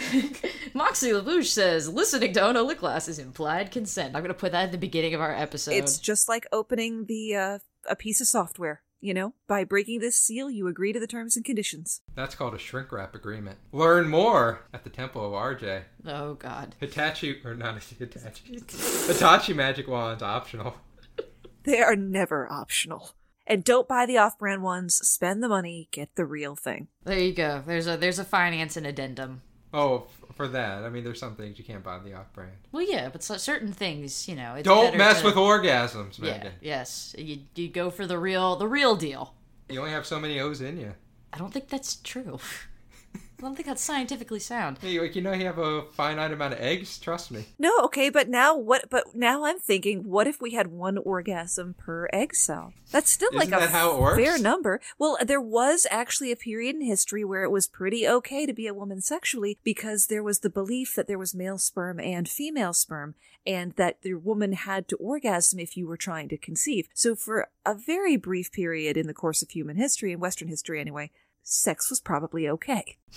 [0.74, 4.16] Moxie LaBouche says, listening to Ono Lit Class is implied consent.
[4.16, 5.72] I'm going to put that at the beginning of our episode.
[5.72, 7.60] It's just like opening the uh,
[7.90, 8.82] a piece of software.
[9.06, 12.02] You know, by breaking this seal, you agree to the terms and conditions.
[12.16, 13.60] That's called a shrink wrap agreement.
[13.72, 15.84] Learn more at the Temple of RJ.
[16.08, 16.74] Oh, God.
[16.80, 18.64] Hitachi, or not Hitachi.
[19.08, 20.78] Hitachi magic wand's optional.
[21.66, 23.12] They are never optional.
[23.46, 24.96] And don't buy the off-brand ones.
[25.08, 25.88] Spend the money.
[25.92, 26.88] Get the real thing.
[27.04, 27.62] There you go.
[27.64, 29.44] There's a there's a finance and addendum.
[29.72, 30.84] Oh, f- for that.
[30.84, 32.52] I mean, there's some things you can't buy the off brand.
[32.72, 36.34] Well, yeah, but so- certain things, you know, it's Don't mess to- with orgasms, Yeah,
[36.38, 36.54] Megan.
[36.62, 37.16] yes.
[37.18, 39.34] You you go for the real the real deal.
[39.70, 40.94] You only have so many O's in you.
[41.34, 42.40] I don't think that's true.
[43.38, 44.78] I don't think that's scientifically sound.
[44.80, 46.98] Hey, like you know, you have a finite amount of eggs.
[46.98, 47.46] Trust me.
[47.60, 48.90] No, okay, but now what?
[48.90, 52.74] But now I'm thinking, what if we had one orgasm per egg cell?
[52.92, 54.24] That's still Isn't like a how it works?
[54.24, 54.80] fair number.
[54.98, 58.68] Well, there was actually a period in history where it was pretty okay to be
[58.68, 62.74] a woman sexually because there was the belief that there was male sperm and female
[62.74, 66.88] sperm, and that the woman had to orgasm if you were trying to conceive.
[66.94, 70.80] So for a very brief period in the course of human history, in Western history
[70.80, 71.12] anyway,
[71.46, 72.98] sex was probably okay.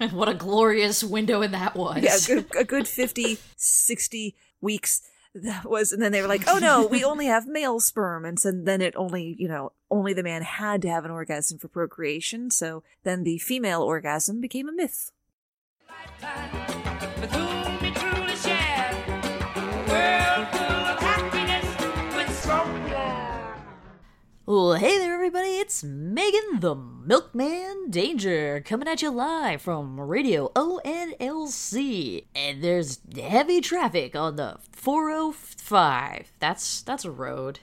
[0.00, 2.04] And what a glorious window in that was.
[2.04, 5.02] yeah, a good, a good 50, 60 weeks.
[5.34, 8.24] That was, and then they were like, oh no, we only have male sperm.
[8.24, 11.58] And so then it only, you know, only the man had to have an orgasm
[11.58, 12.52] for procreation.
[12.52, 15.10] So then the female orgasm became a myth.
[24.48, 25.58] Well, hey there, everybody.
[25.58, 32.24] It's Megan the Milkman Danger coming at you live from Radio ONLC.
[32.34, 36.32] And there's heavy traffic on the 405.
[36.40, 37.60] That's that's a road.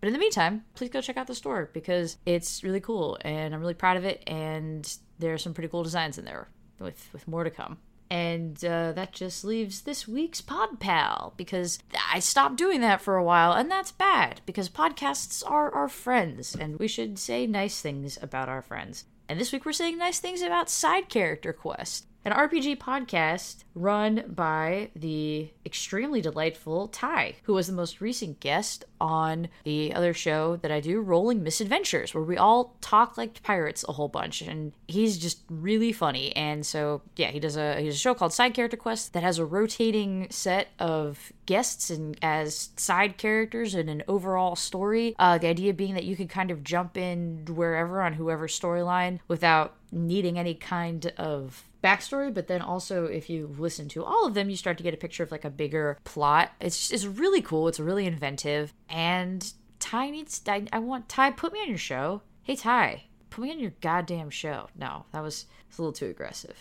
[0.00, 3.52] But in the meantime, please go check out the store because it's really cool and
[3.52, 6.46] I'm really proud of it and there are some pretty cool designs in there
[6.78, 7.78] with with more to come.
[8.10, 11.78] And uh, that just leaves this week's Pod Pal because
[12.12, 16.54] I stopped doing that for a while, and that's bad because podcasts are our friends,
[16.54, 19.04] and we should say nice things about our friends.
[19.28, 24.24] And this week we're saying nice things about Side Character Quest, an RPG podcast run
[24.28, 30.56] by the extremely delightful Ty, who was the most recent guest on the other show
[30.56, 34.72] that I do, Rolling Misadventures, where we all talk like pirates a whole bunch, and
[34.88, 36.34] he's just really funny.
[36.34, 39.22] And so, yeah, he does a he does a show called Side Character Quest that
[39.22, 45.14] has a rotating set of guests and as side characters in an overall story.
[45.18, 49.20] Uh, the idea being that you can kind of jump in wherever on whoever's storyline
[49.28, 54.34] without needing any kind of backstory, but then also if you listen to all of
[54.34, 56.50] them, you start to get a picture of like a bigger plot.
[56.60, 57.68] It's it's really cool.
[57.68, 60.40] It's really inventive, and Ty needs.
[60.48, 61.32] I, I want Ty.
[61.32, 62.22] Put me on your show.
[62.42, 64.68] Hey Ty, put me on your goddamn show.
[64.74, 66.56] No, that was, was a little too aggressive,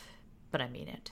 [0.51, 1.11] but I mean it.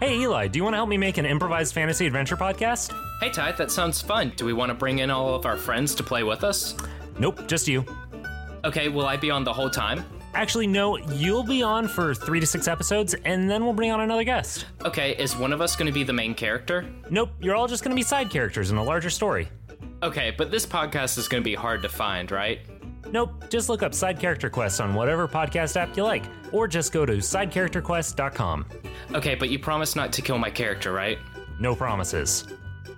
[0.00, 2.92] Hey Eli, do you want to help me make an improvised fantasy adventure podcast?
[3.20, 4.32] Hey Ty, that sounds fun.
[4.36, 6.76] Do we want to bring in all of our friends to play with us?
[7.18, 7.84] Nope, just you.
[8.66, 10.04] Okay, will I be on the whole time?
[10.34, 14.00] Actually, no, you'll be on for three to six episodes, and then we'll bring on
[14.00, 14.66] another guest.
[14.84, 16.84] Okay, is one of us going to be the main character?
[17.08, 19.48] Nope, you're all just gonna be side characters in a larger story.
[20.02, 22.58] Okay, but this podcast is going to be hard to find, right?
[23.10, 26.92] Nope, just look up Side Character Quest on whatever podcast app you like, or just
[26.92, 28.66] go to sidecharacterquest.com.
[29.14, 31.18] Okay, but you promise not to kill my character, right?
[31.60, 32.46] No promises.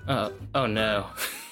[0.09, 1.09] Uh, oh no.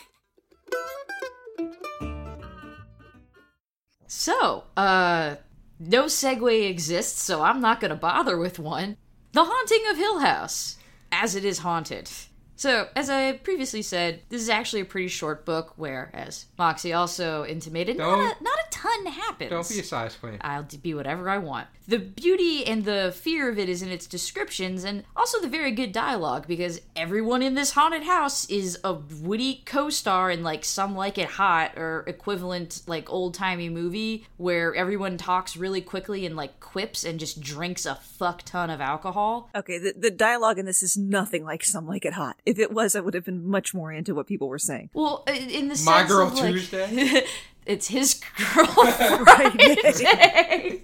[4.06, 5.36] So, uh,
[5.78, 8.96] no segue exists, so I'm not gonna bother with one.
[9.32, 10.76] The Haunting of Hill House,
[11.12, 12.10] as it is haunted.
[12.56, 16.94] So, as I previously said, this is actually a pretty short book where, as Moxie
[16.94, 19.50] also intimated, not a, not a ton happens.
[19.50, 20.38] Don't be a size queen.
[20.40, 21.66] I'll be whatever I want.
[21.88, 25.70] The beauty and the fear of it is in its descriptions and also the very
[25.70, 30.64] good dialogue because everyone in this haunted house is a witty co star in like
[30.64, 36.26] some like it hot or equivalent like old timey movie where everyone talks really quickly
[36.26, 39.48] and like quips and just drinks a fuck ton of alcohol.
[39.54, 42.36] Okay, the, the dialogue in this is nothing like Some Like It Hot.
[42.46, 44.90] If it was, I would have been much more into what people were saying.
[44.94, 47.24] Well, in the My sense Girl of, like, Tuesday?
[47.66, 48.14] it's his
[48.54, 48.66] girl
[49.24, 50.82] Friday.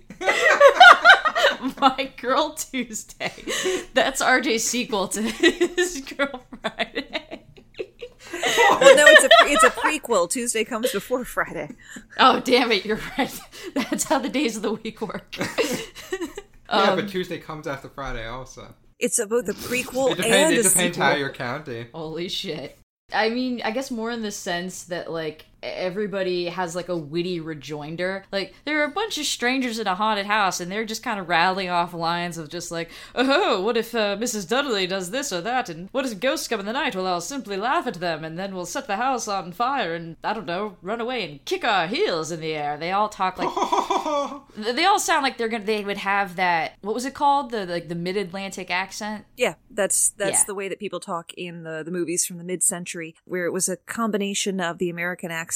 [1.81, 3.33] My Girl Tuesday.
[3.95, 7.45] That's RJ's sequel to his Girl Friday.
[8.33, 10.29] well, no, it's a it's a prequel.
[10.29, 11.69] Tuesday comes before Friday.
[12.19, 13.39] Oh, damn it, you're right.
[13.75, 15.37] That's how the days of the week work.
[15.39, 15.47] yeah,
[16.69, 18.75] Um, but Tuesday comes after Friday also.
[19.03, 20.35] It's a, both a prequel It depends.
[20.37, 21.03] and It a depends sequel.
[21.03, 21.89] how you're counting.
[21.93, 22.79] Holy shit.
[23.13, 27.41] I mean, I guess more in the sense that, like, everybody has, like, a witty
[27.41, 28.25] rejoinder.
[28.33, 31.19] Like, there are a bunch of strangers in a haunted house, and they're just kind
[31.21, 34.49] of rattling off lines of just like, oh, what if uh, Mrs.
[34.49, 35.69] Dudley does this or that?
[35.69, 36.95] And what if ghosts come in the night?
[36.97, 40.17] Well, I'll simply laugh at them, and then we'll set the house on fire, and,
[40.25, 42.77] I don't know, run away and kick our heels in the air.
[42.77, 43.49] They all talk like
[44.57, 47.67] they all sound like they're gonna they would have that what was it called the
[47.67, 50.45] like the mid-atlantic accent Yeah, that's that's Yeah.
[50.47, 53.53] the way that people talk in the the movies from the mid century, where it
[53.53, 55.52] was a combination of the American accent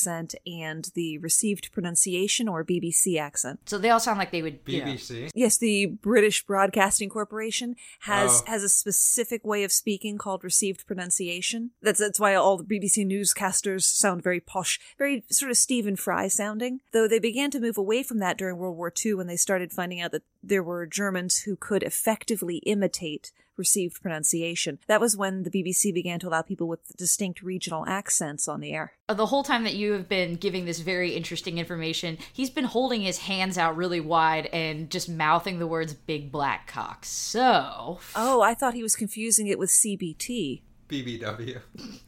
[0.46, 3.60] and the received pronunciation or BBC accent.
[3.66, 5.30] so they all sound like they would you know, BBC.
[5.34, 8.50] Yes, the British Broadcasting Corporation has Oh.
[8.50, 11.70] has a specific way of speaking called received pronunciation.
[11.82, 16.28] That's that's why all the BBC newscasters sound very posh, very sort of Stephen Fry
[16.28, 16.80] sounding.
[16.92, 19.72] Though they began to move away from that during World War II when they started
[19.72, 24.78] finding out that there were Germans who could effectively imitate received pronunciation.
[24.86, 28.72] That was when the BBC began to allow people with distinct regional accents on the
[28.72, 28.92] air.
[29.08, 32.64] Uh, the whole time that you have been giving this very interesting information he's been
[32.64, 37.98] holding his hands out really wide and just mouthing the words big black cock so
[38.14, 40.60] Oh, I thought he was confusing it with CBT.
[40.88, 41.60] BBW.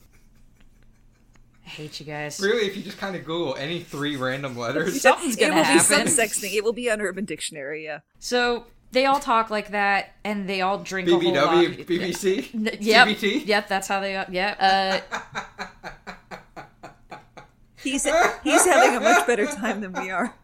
[1.69, 5.03] i hate you guys Really, if you just kind of Google any three random letters,
[5.03, 5.85] Something's it gonna it will be happen.
[5.85, 6.53] some sex thing.
[6.55, 8.01] It will be on Urban Dictionary, yeah.
[8.19, 12.55] so they all talk like that and they all drink a whole lot BBW, BBC,
[12.55, 13.47] N- yep, CBT.
[13.47, 14.13] yep, that's how they.
[14.31, 14.57] Yep.
[14.59, 15.01] Uh,
[17.83, 18.05] He's
[18.43, 20.35] he's having a much better time than we are.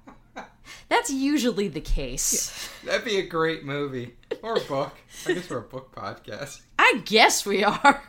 [0.88, 2.68] that's usually the case.
[2.84, 4.94] That'd be a great movie or a book.
[5.26, 6.60] I guess we're a book podcast.
[6.78, 8.02] I guess we are.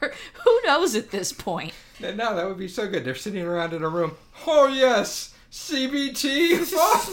[0.44, 1.74] Who knows at this point?
[2.00, 3.06] No, no, that would be so good.
[3.06, 4.16] They're sitting around in a room.
[4.46, 6.70] Oh yes, CBT.
[6.74, 7.12] oh,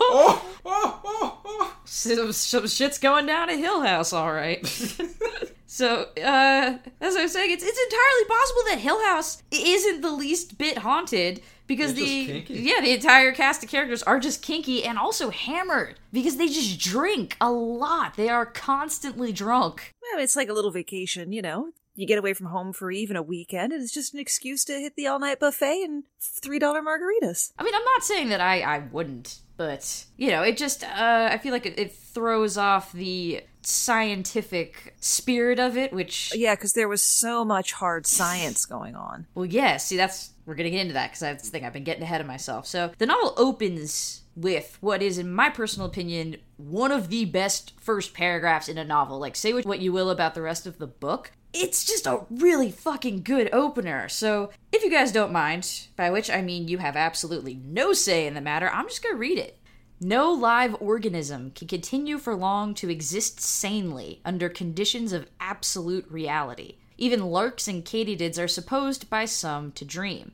[0.00, 1.76] oh, oh, oh, oh.
[1.84, 4.66] Some, some shit's going down at Hill House, all right.
[5.66, 10.10] so, uh, as I was saying, it's it's entirely possible that Hill House isn't the
[10.10, 12.54] least bit haunted because They're the just kinky.
[12.64, 16.80] yeah the entire cast of characters are just kinky and also hammered because they just
[16.80, 18.16] drink a lot.
[18.16, 19.92] They are constantly drunk.
[20.02, 21.70] Well, it's like a little vacation, you know.
[21.94, 24.72] You get away from home for even a weekend, and it's just an excuse to
[24.72, 27.52] hit the all night buffet and three dollar margaritas.
[27.58, 31.28] I mean, I'm not saying that I, I wouldn't, but you know, it just uh,
[31.30, 36.72] I feel like it, it throws off the scientific spirit of it, which Yeah, because
[36.72, 39.26] there was so much hard science going on.
[39.34, 39.76] well, yeah.
[39.76, 42.20] See, that's we're gonna get into that because that's the thing I've been getting ahead
[42.20, 42.66] of myself.
[42.66, 47.74] So the novel opens with what is, in my personal opinion, one of the best
[47.78, 49.18] first paragraphs in a novel.
[49.18, 51.32] Like, say what what you will about the rest of the book.
[51.52, 54.08] It's just a really fucking good opener.
[54.08, 58.26] So, if you guys don't mind, by which I mean you have absolutely no say
[58.26, 59.58] in the matter, I'm just gonna read it.
[60.00, 66.76] No live organism can continue for long to exist sanely under conditions of absolute reality.
[66.98, 70.32] Even larks and katydids are supposed by some to dream.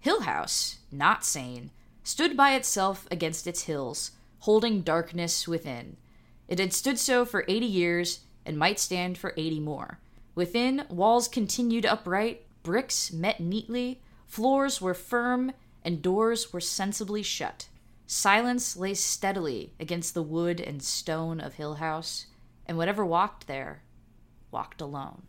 [0.00, 1.70] Hill House, not sane,
[2.02, 5.96] stood by itself against its hills, holding darkness within.
[6.48, 10.00] It had stood so for eighty years and might stand for eighty more.
[10.38, 15.50] Within, walls continued upright, bricks met neatly, floors were firm,
[15.82, 17.66] and doors were sensibly shut.
[18.06, 22.26] Silence lay steadily against the wood and stone of Hill House,
[22.66, 23.82] and whatever walked there
[24.52, 25.22] walked alone.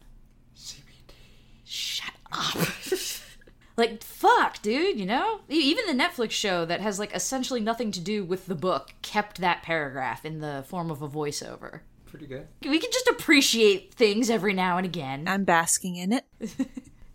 [1.63, 2.55] Shut up.
[3.77, 5.39] like, fuck, dude, you know?
[5.49, 9.41] Even the Netflix show that has, like, essentially nothing to do with the book kept
[9.41, 11.79] that paragraph in the form of a voiceover.
[12.09, 12.47] Pretty good.
[12.63, 15.27] We can just appreciate things every now and again.
[15.27, 16.25] I'm basking in it.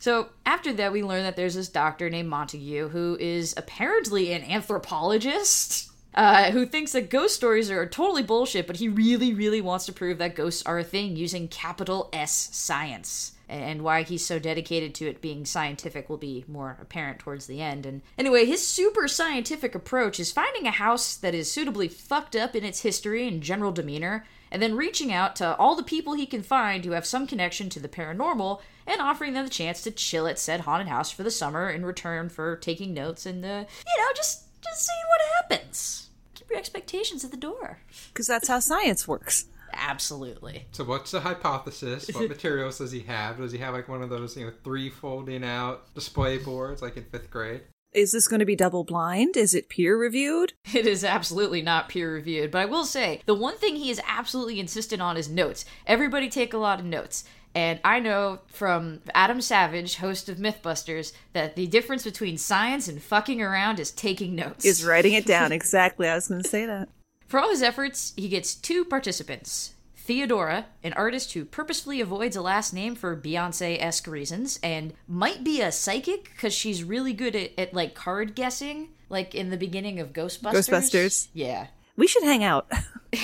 [0.05, 4.43] So after that, we learn that there's this doctor named Montague who is apparently an
[4.43, 5.91] anthropologist.
[6.15, 9.95] uh, who thinks that ghost stories are totally bullshit, but he really, really wants to
[9.95, 13.33] prove that ghosts are a thing using capital S science.
[13.49, 17.63] And why he's so dedicated to it being scientific will be more apparent towards the
[17.63, 17.87] end.
[17.87, 22.55] And anyway, his super scientific approach is finding a house that is suitably fucked up
[22.55, 26.27] in its history and general demeanor, and then reaching out to all the people he
[26.27, 29.91] can find who have some connection to the paranormal and offering them the chance to
[29.91, 33.49] chill at said haunted house for the summer in return for taking notes and, uh,
[33.49, 36.09] you know, just, just seeing what happens.
[36.37, 37.81] Keep your expectations at the door.
[38.13, 39.47] Because that's how science works.
[39.73, 40.67] Absolutely.
[40.71, 42.09] So what's the hypothesis?
[42.13, 43.39] What materials does he have?
[43.39, 46.97] Does he have like one of those, you know, three folding out display boards like
[46.97, 47.63] in fifth grade?
[47.95, 49.37] Is this going to be double blind?
[49.37, 50.53] Is it peer reviewed?
[50.75, 54.01] It is absolutely not peer reviewed, but I will say the one thing he is
[54.09, 55.65] absolutely insistent on is notes.
[55.87, 57.25] Everybody take a lot of notes.
[57.55, 63.01] And I know from Adam Savage, host of Mythbusters, that the difference between science and
[63.01, 64.65] fucking around is taking notes.
[64.65, 65.53] Is writing it down.
[65.53, 66.09] exactly.
[66.09, 66.89] I was going to say that.
[67.29, 69.74] For all his efforts, he gets two participants.
[70.05, 75.43] Theodora, an artist who purposefully avoids a last name for Beyonce esque reasons, and might
[75.43, 79.57] be a psychic because she's really good at, at like card guessing, like in the
[79.57, 80.69] beginning of Ghostbusters.
[80.69, 81.29] Ghostbusters.
[81.33, 81.69] Yeah.
[81.97, 82.71] We should hang out.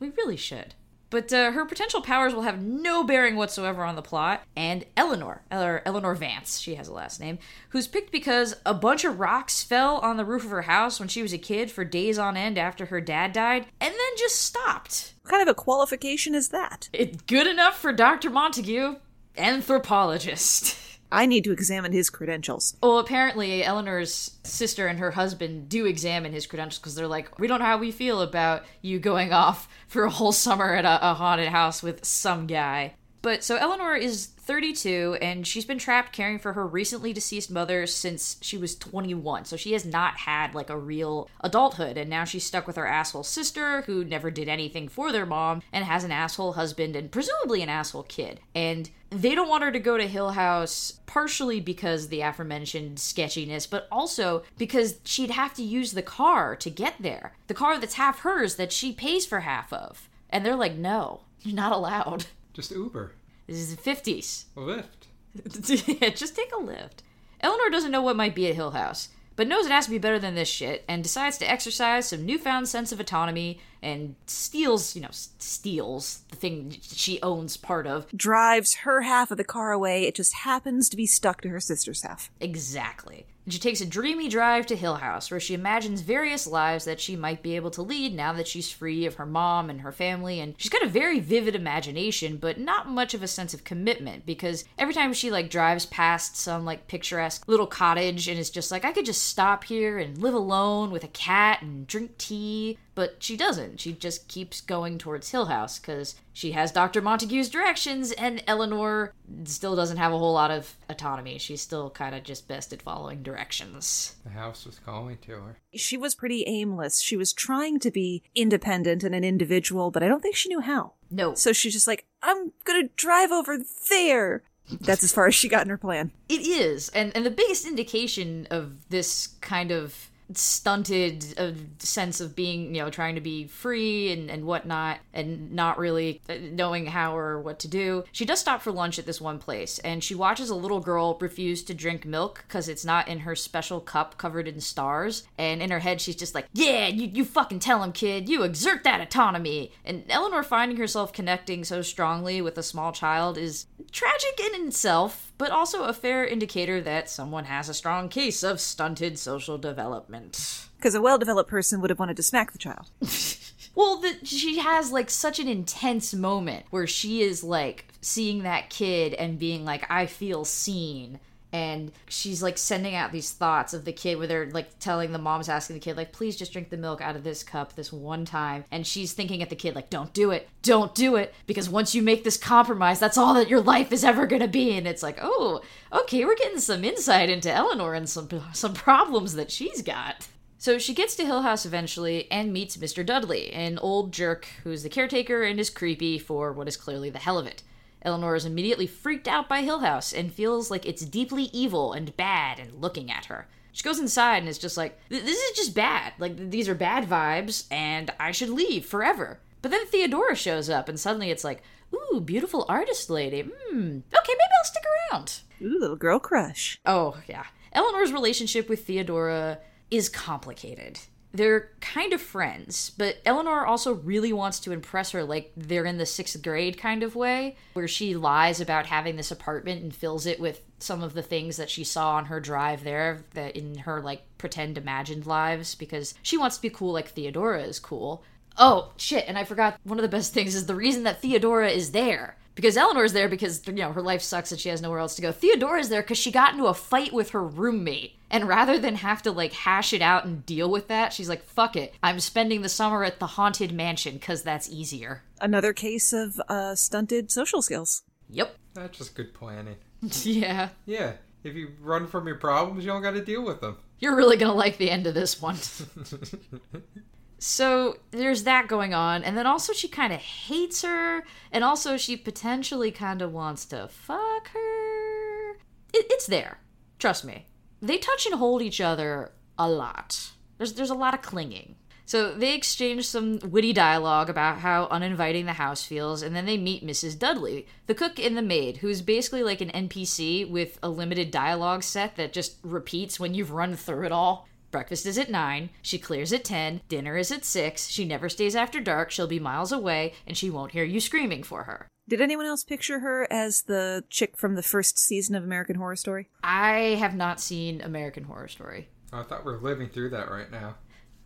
[0.00, 0.74] We really should.
[1.10, 4.42] But uh, her potential powers will have no bearing whatsoever on the plot.
[4.56, 7.38] And Eleanor, or Eleanor Vance, she has a last name,
[7.70, 11.08] who's picked because a bunch of rocks fell on the roof of her house when
[11.08, 14.36] she was a kid for days on end after her dad died, and then just
[14.36, 15.14] stopped.
[15.22, 16.88] what kind of a qualification is that?
[16.92, 18.30] It's good enough for Dr.
[18.30, 18.96] Montague,
[19.36, 20.76] anthropologist.
[21.12, 22.76] I need to examine his credentials.
[22.82, 27.46] Well, apparently, Eleanor's sister and her husband do examine his credentials because they're like, we
[27.46, 31.10] don't know how we feel about you going off for a whole summer at a,
[31.10, 32.94] a haunted house with some guy.
[33.22, 37.86] But so Eleanor is 32 and she's been trapped caring for her recently deceased mother
[37.86, 39.44] since she was 21.
[39.44, 41.98] So she has not had like a real adulthood.
[41.98, 45.62] And now she's stuck with her asshole sister who never did anything for their mom
[45.72, 48.40] and has an asshole husband and presumably an asshole kid.
[48.54, 53.66] And they don't want her to go to Hill House partially because the aforementioned sketchiness,
[53.66, 57.34] but also because she'd have to use the car to get there.
[57.48, 60.08] The car that's half hers that she pays for half of.
[60.30, 62.26] And they're like, no, you're not allowed.
[62.60, 63.12] Just Uber.
[63.46, 64.44] This is the 50s.
[64.54, 65.96] Lyft.
[66.02, 67.02] yeah, just take a lift.
[67.40, 69.96] Eleanor doesn't know what might be at Hill House, but knows it has to be
[69.96, 74.94] better than this shit, and decides to exercise some newfound sense of autonomy and steals,
[74.94, 78.06] you know, steals the thing she owns part of.
[78.14, 80.04] Drives her half of the car away.
[80.04, 82.30] It just happens to be stuck to her sister's half.
[82.40, 83.24] Exactly.
[83.52, 87.16] She takes a dreamy drive to Hill House, where she imagines various lives that she
[87.16, 90.40] might be able to lead now that she's free of her mom and her family.
[90.40, 94.26] And she's got a very vivid imagination, but not much of a sense of commitment,
[94.26, 98.70] because every time she like drives past some like picturesque little cottage and is just
[98.70, 102.78] like, I could just stop here and live alone with a cat and drink tea.
[102.94, 103.80] But she doesn't.
[103.80, 107.00] She just keeps going towards Hill House because she has Dr.
[107.00, 109.14] Montague's directions, and Eleanor
[109.44, 111.38] still doesn't have a whole lot of autonomy.
[111.38, 114.16] She's still kind of just best at following directions.
[114.24, 115.56] The house was calling to her.
[115.74, 117.00] She was pretty aimless.
[117.00, 120.60] She was trying to be independent and an individual, but I don't think she knew
[120.60, 120.94] how.
[121.10, 124.42] No, So she's just like, I'm gonna drive over there.
[124.80, 126.12] That's as far as she got in her plan.
[126.28, 132.34] it is, and and the biggest indication of this kind of stunted uh, sense of
[132.34, 136.86] being, you know, trying to be free and, and whatnot, and not really uh, knowing
[136.86, 138.04] how or what to do.
[138.12, 141.18] She does stop for lunch at this one place, and she watches a little girl
[141.20, 145.24] refuse to drink milk because it's not in her special cup covered in stars.
[145.38, 148.28] And in her head, she's just like, "Yeah, you you fucking tell him, kid.
[148.28, 153.38] You exert that autonomy." And Eleanor finding herself connecting so strongly with a small child
[153.38, 158.42] is tragic in itself, but also a fair indicator that someone has a strong case
[158.42, 160.66] of stunted social development.
[160.76, 162.90] Because a well developed person would have wanted to smack the child.
[163.72, 168.68] Well, the, she has like such an intense moment where she is like seeing that
[168.68, 171.20] kid and being like, I feel seen.
[171.52, 175.18] And she's like sending out these thoughts of the kid where they're like telling the
[175.18, 177.92] mom's asking the kid, like, please just drink the milk out of this cup this
[177.92, 178.64] one time.
[178.70, 180.48] And she's thinking at the kid, like, don't do it.
[180.62, 181.34] Don't do it.
[181.46, 184.48] Because once you make this compromise, that's all that your life is ever going to
[184.48, 184.76] be.
[184.76, 189.34] And it's like, oh, okay, we're getting some insight into Eleanor and some, some problems
[189.34, 190.28] that she's got.
[190.60, 193.04] So she gets to Hill House eventually and meets Mr.
[193.04, 197.18] Dudley, an old jerk who's the caretaker and is creepy for what is clearly the
[197.18, 197.62] hell of it.
[198.02, 202.16] Eleanor is immediately freaked out by Hill House and feels like it's deeply evil and
[202.16, 203.46] bad and looking at her.
[203.72, 206.14] She goes inside and is just like, this is just bad.
[206.18, 209.38] Like, these are bad vibes, and I should leave forever.
[209.62, 211.62] But then Theodora shows up, and suddenly it's like,
[211.94, 213.42] ooh, beautiful artist lady.
[213.42, 215.40] Hmm, okay, maybe I'll stick around.
[215.62, 216.80] Ooh, little girl crush.
[216.84, 217.44] Oh, yeah.
[217.72, 219.58] Eleanor's relationship with Theodora
[219.90, 220.98] is complicated.
[221.32, 225.98] They're kind of friends, but Eleanor also really wants to impress her, like they're in
[225.98, 230.26] the sixth grade kind of way, where she lies about having this apartment and fills
[230.26, 233.78] it with some of the things that she saw on her drive there that in
[233.78, 238.24] her like pretend imagined lives because she wants to be cool like Theodora is cool.
[238.56, 241.70] Oh shit, and I forgot one of the best things is the reason that Theodora
[241.70, 242.36] is there.
[242.60, 245.22] Because Eleanor's there because, you know, her life sucks and she has nowhere else to
[245.22, 245.32] go.
[245.32, 248.16] Theodora's there because she got into a fight with her roommate.
[248.30, 251.42] And rather than have to, like, hash it out and deal with that, she's like,
[251.42, 251.94] fuck it.
[252.02, 255.22] I'm spending the summer at the Haunted Mansion because that's easier.
[255.40, 258.02] Another case of uh, stunted social skills.
[258.28, 258.54] Yep.
[258.74, 259.76] That's just good planning.
[260.02, 260.68] yeah.
[260.84, 263.78] Yeah, if you run from your problems, you don't got to deal with them.
[263.98, 265.56] You're really gonna like the end of this one.
[267.42, 271.96] so there's that going on, and then also she kind of hates her, and also
[271.96, 275.52] she potentially kind of wants to fuck her.
[275.94, 276.58] It, it's there,
[276.98, 277.46] trust me.
[277.80, 280.32] They touch and hold each other a lot.
[280.58, 281.76] There's there's a lot of clinging.
[282.04, 286.58] So they exchange some witty dialogue about how uninviting the house feels, and then they
[286.58, 287.18] meet Mrs.
[287.18, 291.84] Dudley, the cook and the maid, who's basically like an NPC with a limited dialogue
[291.84, 294.46] set that just repeats when you've run through it all.
[294.70, 298.54] Breakfast is at 9, she clears at 10, dinner is at 6, she never stays
[298.54, 301.88] after dark, she'll be miles away, and she won't hear you screaming for her.
[302.08, 305.96] Did anyone else picture her as the chick from the first season of American Horror
[305.96, 306.28] Story?
[306.42, 308.88] I have not seen American Horror Story.
[309.12, 310.76] I thought we are living through that right now.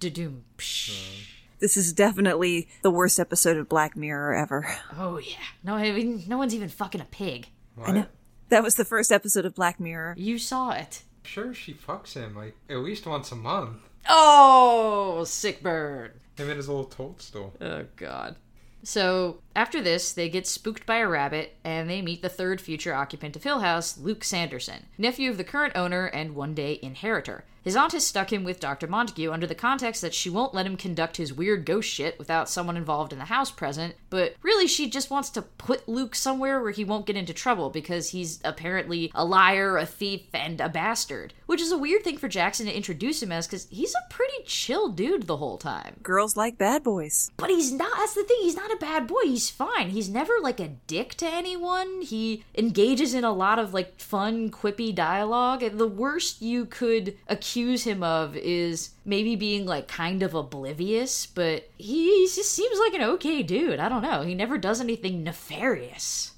[0.01, 0.45] Da-doom.
[0.59, 0.91] Psh.
[0.91, 1.27] Mm.
[1.61, 4.67] This is definitely the worst episode of Black Mirror ever.
[4.99, 5.37] Oh yeah.
[5.63, 7.47] No, I mean, no one's even fucking a pig.
[7.75, 7.89] What?
[7.89, 8.07] I know.
[8.51, 10.15] That was the first episode of Black Mirror.
[10.19, 11.03] You saw it.
[11.25, 13.79] Sure, she fucks him like at least once a month.
[14.09, 16.13] Oh, sick bird.
[16.37, 17.55] Him and his little toadstool.
[17.61, 18.37] Oh god.
[18.83, 22.93] So after this, they get spooked by a rabbit, and they meet the third future
[22.93, 27.45] occupant of Hill House, Luke Sanderson, nephew of the current owner and one day inheritor.
[27.65, 28.87] His aunt has stuck him with Dr.
[28.87, 32.51] Montague under the context that she won't let him conduct his weird ghost shit without
[32.51, 36.61] someone involved in the house present, but really she just wants to put Luke somewhere
[36.61, 40.69] where he won't get into trouble because he's apparently a liar, a thief, and a
[40.69, 41.33] bastard.
[41.47, 44.45] Which is a weird thing for Jackson to introduce him as because he's a pretty
[44.45, 45.97] chill dude the whole time.
[46.03, 47.31] Girls like bad boys.
[47.39, 49.89] But he's not, that's the thing, he's not a bad boy, he's fine.
[49.89, 52.03] He's never like a dick to anyone.
[52.03, 55.63] He engages in a lot of like fun, quippy dialogue.
[55.73, 57.54] The worst you could accuse
[57.85, 63.03] him of is maybe being like kind of oblivious, but he just seems like an
[63.03, 63.79] okay dude.
[63.79, 64.23] I don't know.
[64.23, 66.33] He never does anything nefarious.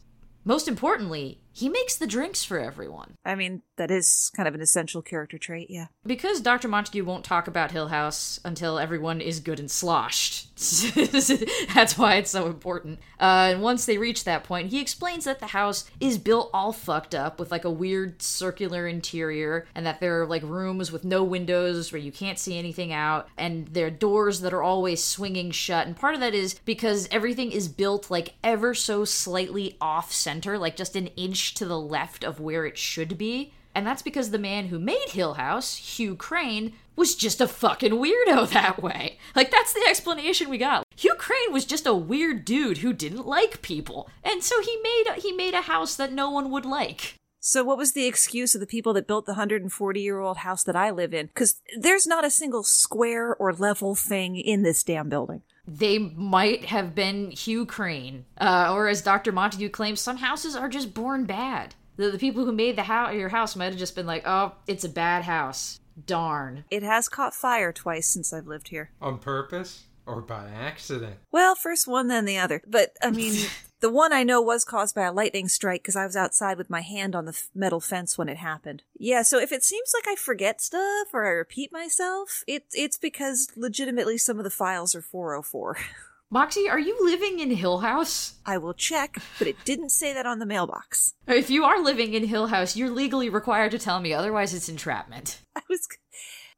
[0.45, 3.15] Most importantly, he makes the drinks for everyone.
[3.25, 5.87] I mean, that is kind of an essential character trait, yeah.
[6.05, 6.69] Because Dr.
[6.69, 10.56] Montague won't talk about Hill House until everyone is good and sloshed.
[11.75, 12.99] That's why it's so important.
[13.21, 16.73] Uh, and once they reach that point, he explains that the house is built all
[16.73, 21.05] fucked up with like a weird circular interior, and that there are like rooms with
[21.05, 25.05] no windows where you can't see anything out, and there are doors that are always
[25.05, 25.87] swinging shut.
[25.87, 30.57] And part of that is because everything is built like ever so slightly off center,
[30.57, 33.53] like just an inch to the left of where it should be.
[33.77, 37.93] And that's because the man who made Hill House, Hugh Crane, was just a fucking
[37.93, 39.19] weirdo that way.
[39.35, 40.85] Like, that's the explanation we got.
[40.97, 44.09] Hugh Crane was just a weird dude who didn't like people.
[44.25, 47.17] And so he made a, he made a house that no one would like.
[47.39, 50.65] So, what was the excuse of the people that built the 140 year old house
[50.65, 51.27] that I live in?
[51.27, 55.43] Because there's not a single square or level thing in this damn building.
[55.69, 58.25] They might have been Hugh Crane.
[58.41, 59.33] Uh, or as Dr.
[59.33, 61.75] Montague claims, some houses are just born bad.
[61.97, 64.53] The, the people who made the house, your house might have just been like, oh,
[64.67, 65.81] it's a bad house.
[66.05, 66.65] Darn.
[66.71, 68.91] It has caught fire twice since I've lived here.
[69.01, 71.17] On purpose or by accident?
[71.33, 72.63] Well, first one, then the other.
[72.67, 73.47] But, I mean,
[73.81, 76.71] the one I know was caused by a lightning strike because I was outside with
[76.71, 78.83] my hand on the f- metal fence when it happened.
[78.99, 82.99] Yeah, so if it seems like I forget stuff or I repeat myself, it, it's
[82.99, 85.79] because legitimately some of the files are 404.
[86.29, 88.35] Moxie, are you living in Hill House?
[88.45, 91.15] I will check, but it didn't say that on the mailbox.
[91.29, 94.69] If you are living in Hill House, you're legally required to tell me, otherwise, it's
[94.69, 95.39] entrapment.
[95.55, 95.87] I was.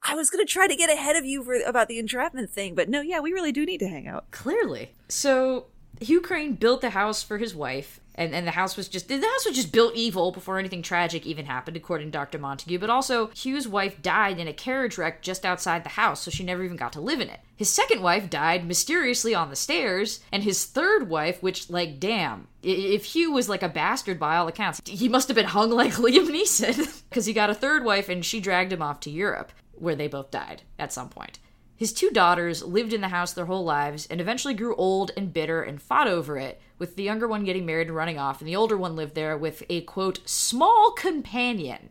[0.03, 2.89] I was gonna try to get ahead of you for, about the entrapment thing, but
[2.89, 4.31] no, yeah, we really do need to hang out.
[4.31, 4.93] Clearly.
[5.09, 5.67] So,
[6.01, 9.15] Hugh Crane built the house for his wife, and, and the house was just the
[9.15, 12.39] house was just built evil before anything tragic even happened, according to Dr.
[12.39, 12.81] Montague.
[12.81, 16.43] But also, Hugh's wife died in a carriage wreck just outside the house, so she
[16.43, 17.39] never even got to live in it.
[17.57, 22.49] His second wife died mysteriously on the stairs, and his third wife, which, like, damn,
[22.61, 25.93] if Hugh was like a bastard by all accounts, he must have been hung like
[25.95, 29.53] Liam Neeson, because he got a third wife and she dragged him off to Europe,
[29.75, 31.39] where they both died at some point.
[31.79, 35.33] His two daughters lived in the house their whole lives and eventually grew old and
[35.33, 38.49] bitter and fought over it, with the younger one getting married and running off, and
[38.49, 41.91] the older one lived there with a quote, small companion.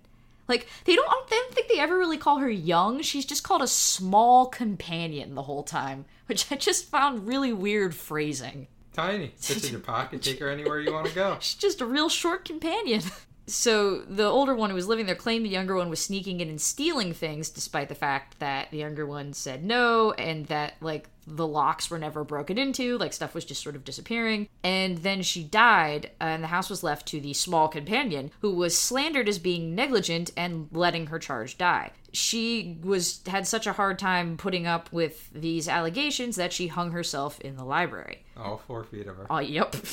[0.49, 3.01] Like they don't, I don't, think they ever really call her young.
[3.01, 7.95] She's just called a small companion the whole time, which I just found really weird
[7.95, 8.67] phrasing.
[8.91, 9.31] Tiny.
[9.38, 10.21] Fits in your pocket.
[10.21, 11.38] Take her anywhere you want to go.
[11.41, 13.03] She's just a real short companion.
[13.47, 16.49] So the older one who was living there claimed the younger one was sneaking in
[16.49, 21.09] and stealing things, despite the fact that the younger one said no, and that like
[21.25, 24.49] the locks were never broken into, like stuff was just sort of disappearing.
[24.63, 28.53] And then she died, uh, and the house was left to the small companion, who
[28.53, 31.91] was slandered as being negligent and letting her charge die.
[32.11, 36.91] She was had such a hard time putting up with these allegations that she hung
[36.91, 38.25] herself in the library.
[38.35, 39.27] All four feet of her.
[39.29, 39.75] Oh, yep.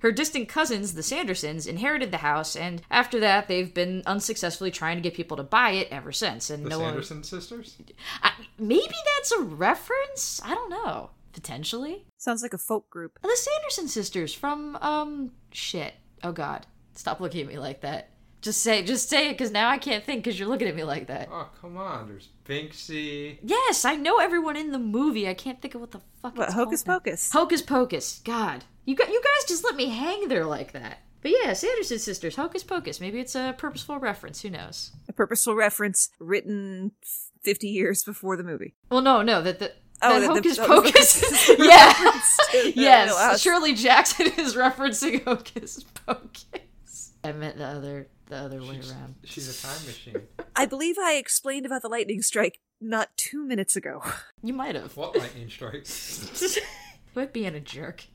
[0.00, 4.96] Her distant cousins, the Sandersons, inherited the house, and after that, they've been unsuccessfully trying
[4.96, 6.50] to get people to buy it ever since.
[6.50, 7.76] And The no one, Sanderson sisters?
[8.22, 10.40] I, maybe that's a reference.
[10.44, 11.10] I don't know.
[11.32, 13.18] Potentially, Sounds like a folk group.
[13.22, 15.94] the Sanderson sisters from um shit.
[16.24, 18.10] Oh God, stop looking at me like that.
[18.42, 20.82] Just say, just say it, because now I can't think because you're looking at me
[20.82, 21.28] like that.
[21.30, 22.08] Oh, come on.
[22.08, 23.38] There's Binksy.
[23.42, 25.28] Yes, I know everyone in the movie.
[25.28, 26.36] I can't think of what the fuck.
[26.38, 27.10] What, it's Hocus called now.
[27.10, 27.32] Pocus?
[27.32, 28.20] Hocus Pocus.
[28.24, 31.00] God, you got you guys just let me hang there like that.
[31.22, 32.98] But yeah, Sanderson sisters, Hocus Pocus.
[32.98, 34.40] Maybe it's a purposeful reference.
[34.40, 34.92] Who knows?
[35.06, 36.92] A purposeful reference written
[37.44, 38.74] 50 years before the movie.
[38.90, 39.72] Well, no, no, that the.
[40.02, 41.20] Oh, that that the- Hocus oh, Pocus.
[41.20, 41.86] Hocus- yeah.
[41.88, 43.18] reference to the yes.
[43.18, 43.40] house.
[43.40, 47.12] Shirley Jackson is referencing Hocus Pocus.
[47.22, 49.16] I meant the other the other way around.
[49.24, 50.22] She's a time machine.
[50.56, 54.02] I believe I explained about the lightning strike not two minutes ago.
[54.42, 54.96] You might have.
[54.96, 55.86] What lightning strike?
[57.12, 58.06] Quit being a jerk.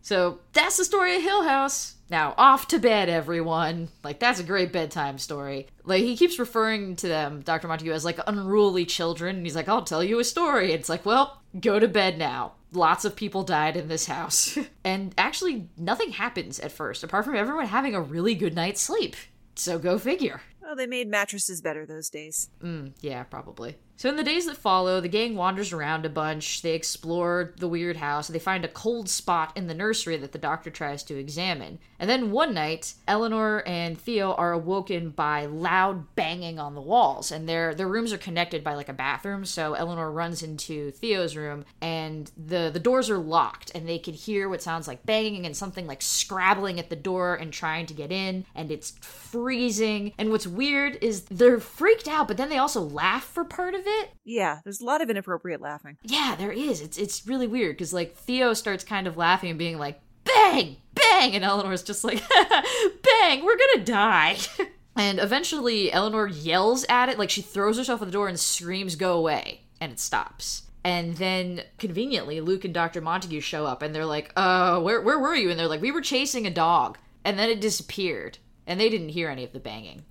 [0.00, 1.96] So that's the story of Hill House.
[2.08, 3.88] Now off to bed, everyone.
[4.04, 5.66] Like that's a great bedtime story.
[5.82, 7.66] Like he keeps referring to them, Dr.
[7.66, 11.04] Montague, as like unruly children, and he's like, "I'll tell you a story." It's like,
[11.04, 12.52] well, go to bed now.
[12.72, 17.34] Lots of people died in this house, and actually nothing happens at first, apart from
[17.34, 19.16] everyone having a really good night's sleep.
[19.54, 20.40] So go figure.
[20.60, 22.48] Well, they made mattresses better those days.
[22.62, 23.76] Mm, yeah, probably.
[24.02, 26.62] So in the days that follow, the gang wanders around a bunch.
[26.62, 28.26] They explore the weird house.
[28.26, 31.78] They find a cold spot in the nursery that the doctor tries to examine.
[32.00, 37.30] And then one night, Eleanor and Theo are awoken by loud banging on the walls,
[37.30, 39.44] and their their rooms are connected by like a bathroom.
[39.44, 44.14] So Eleanor runs into Theo's room, and the the doors are locked, and they can
[44.14, 47.94] hear what sounds like banging and something like scrabbling at the door and trying to
[47.94, 50.12] get in, and it's freezing.
[50.18, 53.82] And what's weird is they're freaked out, but then they also laugh for part of
[53.86, 53.91] it.
[54.24, 55.96] Yeah, there's a lot of inappropriate laughing.
[56.02, 56.80] Yeah, there is.
[56.80, 60.76] It's it's really weird because like Theo starts kind of laughing and being like, "Bang,
[60.94, 62.22] bang," and Eleanor's just like,
[63.02, 64.36] "Bang, we're gonna die."
[64.96, 68.96] and eventually, Eleanor yells at it, like she throws herself at the door and screams,
[68.96, 70.62] "Go away!" and it stops.
[70.84, 73.00] And then conveniently, Luke and Dr.
[73.00, 75.50] Montague show up and they're like, uh, where, where were you?
[75.50, 76.98] And they're like, we were chasing a dog.
[77.24, 78.38] And then it disappeared.
[78.66, 80.04] And they didn't hear any of the banging.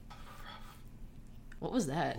[1.59, 2.17] What was that?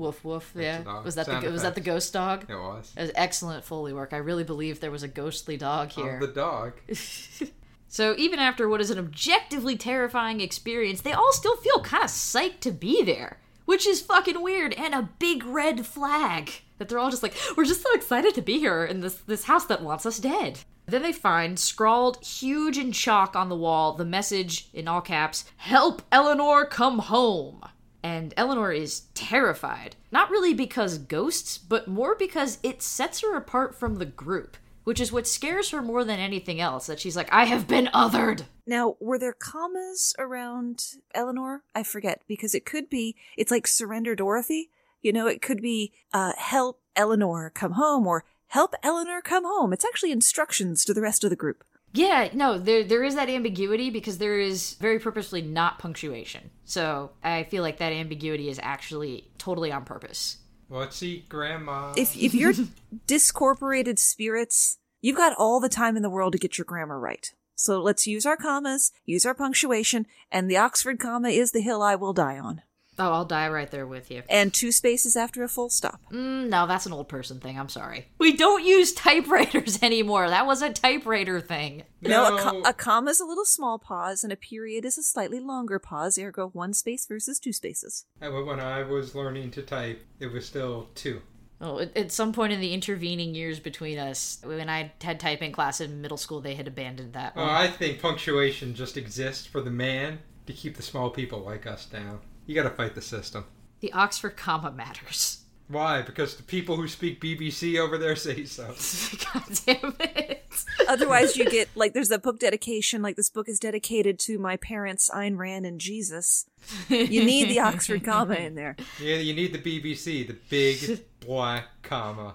[0.00, 0.24] Woof, woof.
[0.24, 0.52] Woof woof.
[0.54, 1.02] That's Yeah.
[1.02, 2.46] Was that Sound the was that the ghost dog?
[2.48, 2.92] It was.
[2.96, 4.12] It was excellent Foley work.
[4.12, 6.18] I really believe there was a ghostly dog here.
[6.20, 6.72] The dog.
[7.92, 12.10] So even after what is an objectively terrifying experience, they all still feel kind of
[12.10, 16.52] psyched to be there, which is fucking weird and a big red flag.
[16.78, 19.44] That they're all just like, we're just so excited to be here in this this
[19.44, 20.60] house that wants us dead.
[20.86, 25.44] Then they find scrawled huge in chalk on the wall the message in all caps,
[25.56, 27.62] "Help Eleanor come home."
[28.02, 33.74] And Eleanor is terrified, not really because ghosts, but more because it sets her apart
[33.74, 36.86] from the group, which is what scares her more than anything else.
[36.86, 38.44] That she's like, I have been othered.
[38.66, 40.84] Now, were there commas around
[41.14, 41.62] Eleanor?
[41.74, 44.70] I forget because it could be it's like surrender Dorothy.
[45.02, 49.72] You know, it could be uh, help Eleanor come home or help Eleanor come home.
[49.72, 51.64] It's actually instructions to the rest of the group.
[51.92, 56.50] Yeah, no, there there is that ambiguity because there is very purposefully not punctuation.
[56.64, 60.38] So I feel like that ambiguity is actually totally on purpose.
[60.68, 61.94] Let's eat grandma.
[61.96, 62.54] If if you're
[63.08, 67.28] discorporated spirits, you've got all the time in the world to get your grammar right.
[67.56, 71.82] So let's use our commas, use our punctuation, and the Oxford comma is the hill
[71.82, 72.62] I will die on.
[73.00, 74.22] Oh, I'll die right there with you.
[74.28, 76.00] And two spaces after a full stop.
[76.12, 77.58] Mm, no, that's an old person thing.
[77.58, 78.08] I'm sorry.
[78.18, 80.28] We don't use typewriters anymore.
[80.28, 81.84] That was a typewriter thing.
[82.02, 85.02] No, a, co- a comma is a little small pause, and a period is a
[85.02, 88.04] slightly longer pause, ergo one space versus two spaces.
[88.20, 91.22] And when I was learning to type, it was still two.
[91.62, 95.52] Oh, at, at some point in the intervening years between us, when I had typing
[95.52, 97.50] class in middle school, they had abandoned that Oh, one.
[97.50, 101.84] I think punctuation just exists for the man to keep the small people like us
[101.84, 102.20] down.
[102.50, 103.44] You gotta fight the system.
[103.78, 105.44] The Oxford comma matters.
[105.68, 106.02] Why?
[106.02, 108.64] Because the people who speak BBC over there say so.
[109.32, 110.48] God damn it.
[110.88, 113.02] Otherwise, you get like there's a book dedication.
[113.02, 116.46] Like this book is dedicated to my parents, Ayn Rand and Jesus.
[116.88, 118.74] You need the Oxford comma in there.
[119.00, 122.34] Yeah, you need the BBC, the big black comma.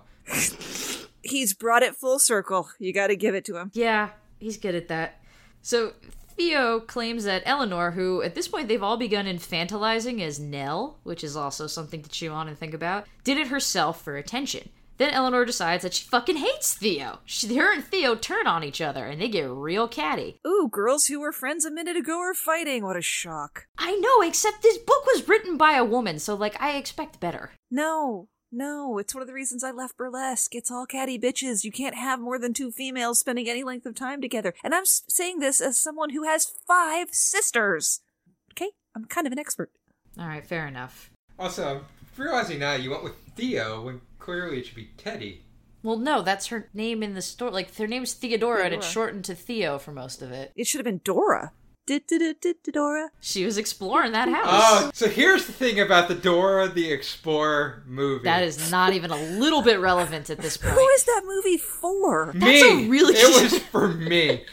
[1.24, 2.70] He's brought it full circle.
[2.80, 3.70] You got to give it to him.
[3.74, 5.20] Yeah, he's good at that.
[5.61, 5.91] So
[6.38, 11.24] Theo claims that Eleanor, who at this point they've all begun infantilizing as Nell, which
[11.24, 14.70] is also something to chew on and think about, did it herself for attention.
[14.98, 17.20] Then Eleanor decides that she fucking hates Theo.
[17.26, 20.40] She, her and Theo turn on each other and they get real catty.
[20.48, 22.84] Ooh, girls who were friends a minute ago are fighting.
[22.84, 23.68] What a shock.
[23.78, 27.52] I know, except this book was written by a woman, so like I expect better.
[27.70, 30.56] No, no, it's one of the reasons I left burlesque.
[30.56, 31.64] It's all catty bitches.
[31.64, 34.53] You can't have more than two females spending any length of time together.
[34.64, 38.01] And I'm saying this as someone who has five sisters.
[38.53, 38.72] Okay?
[38.95, 39.72] I'm kind of an expert.
[40.18, 41.12] All right, fair enough.
[41.38, 41.86] Also, I'm
[42.18, 45.43] realizing now you went with Theo when clearly it should be Teddy.
[45.84, 47.51] Well, no, that's her name in the story.
[47.51, 50.51] Like her name's Theodora, and it's shortened to Theo for most of it.
[50.56, 51.51] It should have been Dora.
[51.86, 53.10] Dora.
[53.22, 54.46] She was exploring that house.
[54.48, 58.24] Oh, so here's the thing about the Dora the Explorer movie.
[58.26, 60.74] That is not even a little bit relevant at this point.
[60.74, 62.34] Who is that movie for?
[62.34, 62.40] me.
[62.40, 64.44] That's a really- It was for me.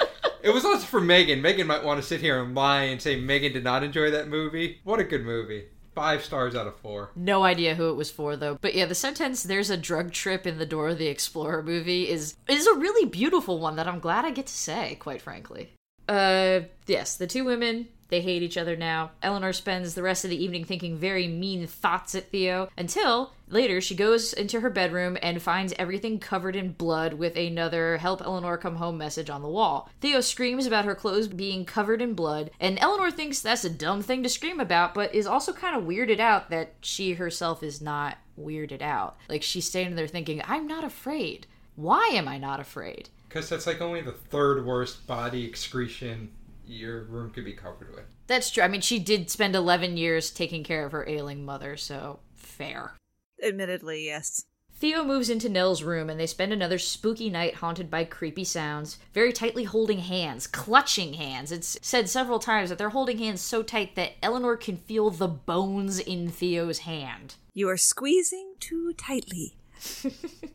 [0.43, 1.41] It was also for Megan.
[1.41, 4.29] Megan might want to sit here and lie and say Megan did not enjoy that
[4.29, 4.81] movie.
[4.85, 5.67] What a good movie.
[5.95, 7.11] Five stars out of four.
[7.15, 8.57] No idea who it was for though.
[8.61, 12.35] But yeah, the sentence "There's a drug trip in the Dora the Explorer movie" is
[12.49, 14.97] is a really beautiful one that I'm glad I get to say.
[14.99, 15.75] Quite frankly.
[16.13, 19.13] Uh, yes, the two women they hate each other now.
[19.23, 23.81] Eleanor spends the rest of the evening thinking very mean thoughts at Theo until later
[23.81, 28.59] she goes into her bedroom and finds everything covered in blood with another help Eleanor
[28.59, 29.89] come home message on the wall.
[30.03, 34.03] Theo screams about her clothes being covered in blood, and Eleanor thinks that's a dumb
[34.03, 37.81] thing to scream about, but is also kind of weirded out that she herself is
[37.81, 39.17] not weirded out.
[39.31, 41.47] Like she's standing there thinking, I'm not afraid.
[41.77, 43.09] Why am I not afraid?
[43.33, 46.31] Because that's like only the third worst body excretion
[46.67, 48.05] your room could be covered with.
[48.27, 48.63] That's true.
[48.63, 52.95] I mean, she did spend 11 years taking care of her ailing mother, so fair.
[53.43, 54.45] Admittedly, yes.
[54.75, 58.99] Theo moves into Nell's room and they spend another spooky night haunted by creepy sounds,
[59.15, 61.53] very tightly holding hands, clutching hands.
[61.53, 65.29] It's said several times that they're holding hands so tight that Eleanor can feel the
[65.29, 67.37] bones in Theo's hand.
[67.55, 69.57] You are squeezing too tightly.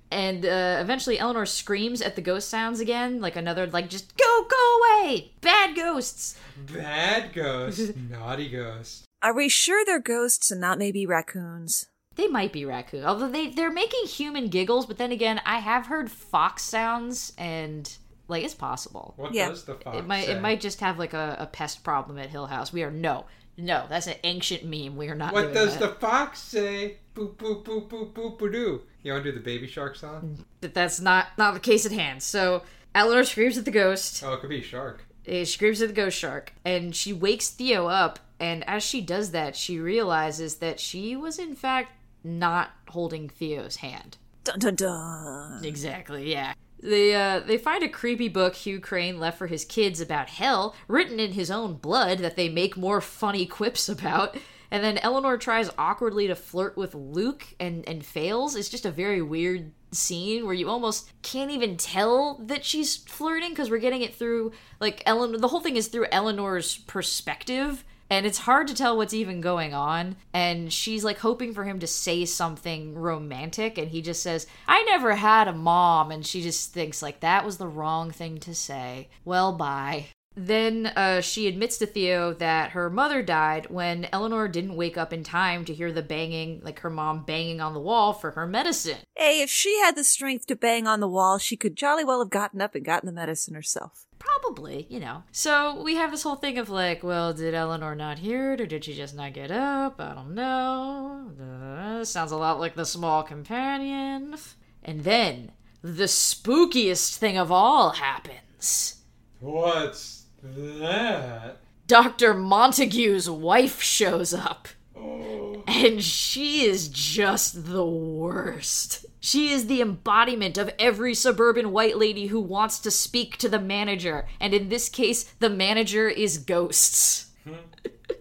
[0.09, 4.47] And uh, eventually Eleanor screams at the ghost sounds again, like another, like, just go,
[4.49, 5.33] go away!
[5.41, 6.39] Bad ghosts!
[6.73, 9.03] Bad ghosts, naughty ghosts.
[9.21, 11.87] Are we sure they're ghosts and not maybe raccoons?
[12.15, 14.85] They might be raccoon, although they they're making human giggles.
[14.85, 17.95] But then again, I have heard fox sounds, and
[18.29, 19.13] like it's possible.
[19.17, 19.49] What Yeah.
[19.49, 20.31] does the fox It might say?
[20.31, 22.71] it might just have like a, a pest problem at Hill House.
[22.73, 23.25] We are no
[23.57, 23.85] no.
[23.89, 24.95] That's an ancient meme.
[24.95, 25.33] We are not.
[25.33, 25.79] What doing does that.
[25.79, 26.97] the fox say?
[27.17, 28.83] Boop boop boop boop boop boop doo.
[29.01, 30.45] You want to do the baby shark song?
[30.61, 32.21] But that's not not the case at hand.
[32.21, 32.61] So
[32.93, 34.23] Eleanor screams at the ghost.
[34.23, 35.03] Oh, it could be shark.
[35.27, 38.19] Uh, She screams at the ghost shark, and she wakes Theo up.
[38.39, 41.91] And as she does that, she realizes that she was in fact
[42.23, 44.17] not holding Theo's hand.
[44.43, 45.65] Dun dun dun.
[45.65, 46.53] Exactly, yeah.
[46.83, 50.75] They uh they find a creepy book Hugh Crane left for his kids about hell,
[50.87, 54.37] written in his own blood that they make more funny quips about.
[54.71, 58.55] And then Eleanor tries awkwardly to flirt with Luke and and fails.
[58.55, 63.49] It's just a very weird scene where you almost can't even tell that she's flirting
[63.49, 64.51] because we're getting it through
[64.81, 69.13] like Ellen the whole thing is through Eleanor's perspective and it's hard to tell what's
[69.13, 70.15] even going on.
[70.33, 74.81] And she's like hoping for him to say something romantic and he just says i
[74.83, 78.55] never had a mom and she just thinks like that was the wrong thing to
[78.55, 79.09] say.
[79.25, 80.07] Well bye
[80.37, 85.11] then uh, she admits to Theo that her mother died when Eleanor didn't wake up
[85.11, 88.45] in time to hear the banging, like her mom banging on the wall for her
[88.45, 88.99] medicine.
[89.15, 92.19] Hey, if she had the strength to bang on the wall, she could jolly well
[92.19, 94.05] have gotten up and gotten the medicine herself.
[94.19, 95.23] Probably, you know.
[95.31, 98.67] So we have this whole thing of like, well, did Eleanor not hear it or
[98.67, 99.99] did she just not get up?
[99.99, 101.31] I don't know.
[101.41, 104.35] Uh, sounds a lot like the small companion.
[104.83, 109.01] And then the spookiest thing of all happens.
[109.39, 111.57] What's that?
[111.87, 112.33] Dr.
[112.33, 114.67] Montague's wife shows up.
[114.95, 115.63] Oh.
[115.67, 119.05] And she is just the worst.
[119.19, 123.59] She is the embodiment of every suburban white lady who wants to speak to the
[123.59, 124.27] manager.
[124.39, 127.27] And in this case, the manager is ghosts.
[127.43, 127.55] Hmm.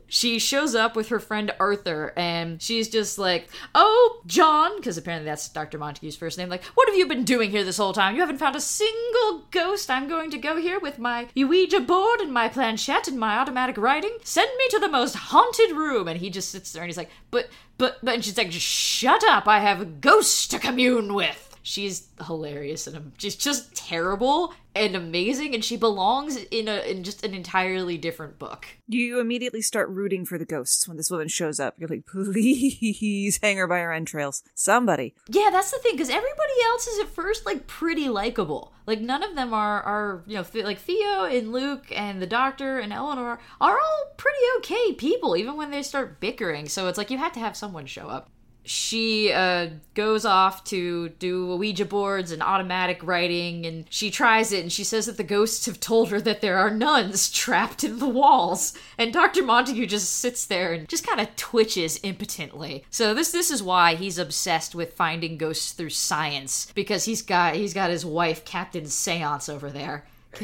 [0.09, 5.27] She shows up with her friend Arthur, and she's just like, Oh, John, because apparently
[5.27, 5.79] that's Dr.
[5.79, 6.49] Montague's first name.
[6.49, 8.15] Like, what have you been doing here this whole time?
[8.15, 9.91] You haven't found a single ghost.
[9.91, 13.77] I'm going to go here with my Ouija board and my planchette and my automatic
[13.77, 14.17] writing.
[14.23, 16.09] Send me to the most haunted room.
[16.09, 17.49] And he just sits there and he's like, But,
[17.79, 19.49] but, but, and she's like, Just shut up.
[19.49, 21.46] I have ghosts to commune with.
[21.67, 27.25] She's hilarious and she's just terrible and amazing, and she belongs in a in just
[27.25, 28.67] an entirely different book.
[28.87, 31.75] You immediately start rooting for the ghosts when this woman shows up.
[31.77, 34.45] You're like, please hang her by her entrails.
[34.55, 35.17] Somebody.
[35.29, 38.73] Yeah, that's the thing because everybody else is at first like pretty likable.
[38.87, 42.79] Like none of them are are you know like Theo and Luke and the Doctor
[42.79, 46.69] and Eleanor are all pretty okay people, even when they start bickering.
[46.69, 48.31] So it's like you have to have someone show up.
[48.67, 54.63] She uh, goes off to do Ouija boards and automatic writing, and she tries it,
[54.63, 57.99] and she says that the ghosts have told her that there are nuns trapped in
[57.99, 58.77] the walls.
[58.99, 59.45] And Dr.
[59.45, 62.85] Montague just sits there and just kind of twitches impotently.
[62.91, 67.55] So this this is why he's obsessed with finding ghosts through science because he's got
[67.55, 70.05] he's got his wife Captain Seance over there.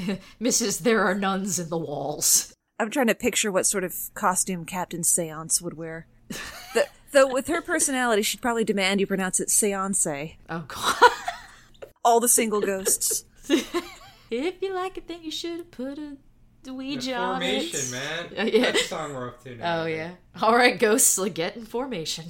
[0.40, 0.80] Mrs.
[0.80, 2.54] There are nuns in the walls.
[2.78, 6.06] I'm trying to picture what sort of costume Captain Seance would wear.
[6.74, 10.06] The, though with her personality, she'd probably demand you pronounce it seance.
[10.06, 10.94] Oh god.
[12.04, 13.24] All the single ghosts.
[14.30, 16.16] if you like it, then you should have put a
[16.70, 17.70] Ouija on it.
[17.70, 18.24] Formation, man.
[18.38, 18.62] Uh, yeah.
[18.66, 19.82] That's the song we're up to now.
[19.82, 20.12] Oh yeah.
[20.40, 22.26] All right, ghosts, like, get in formation.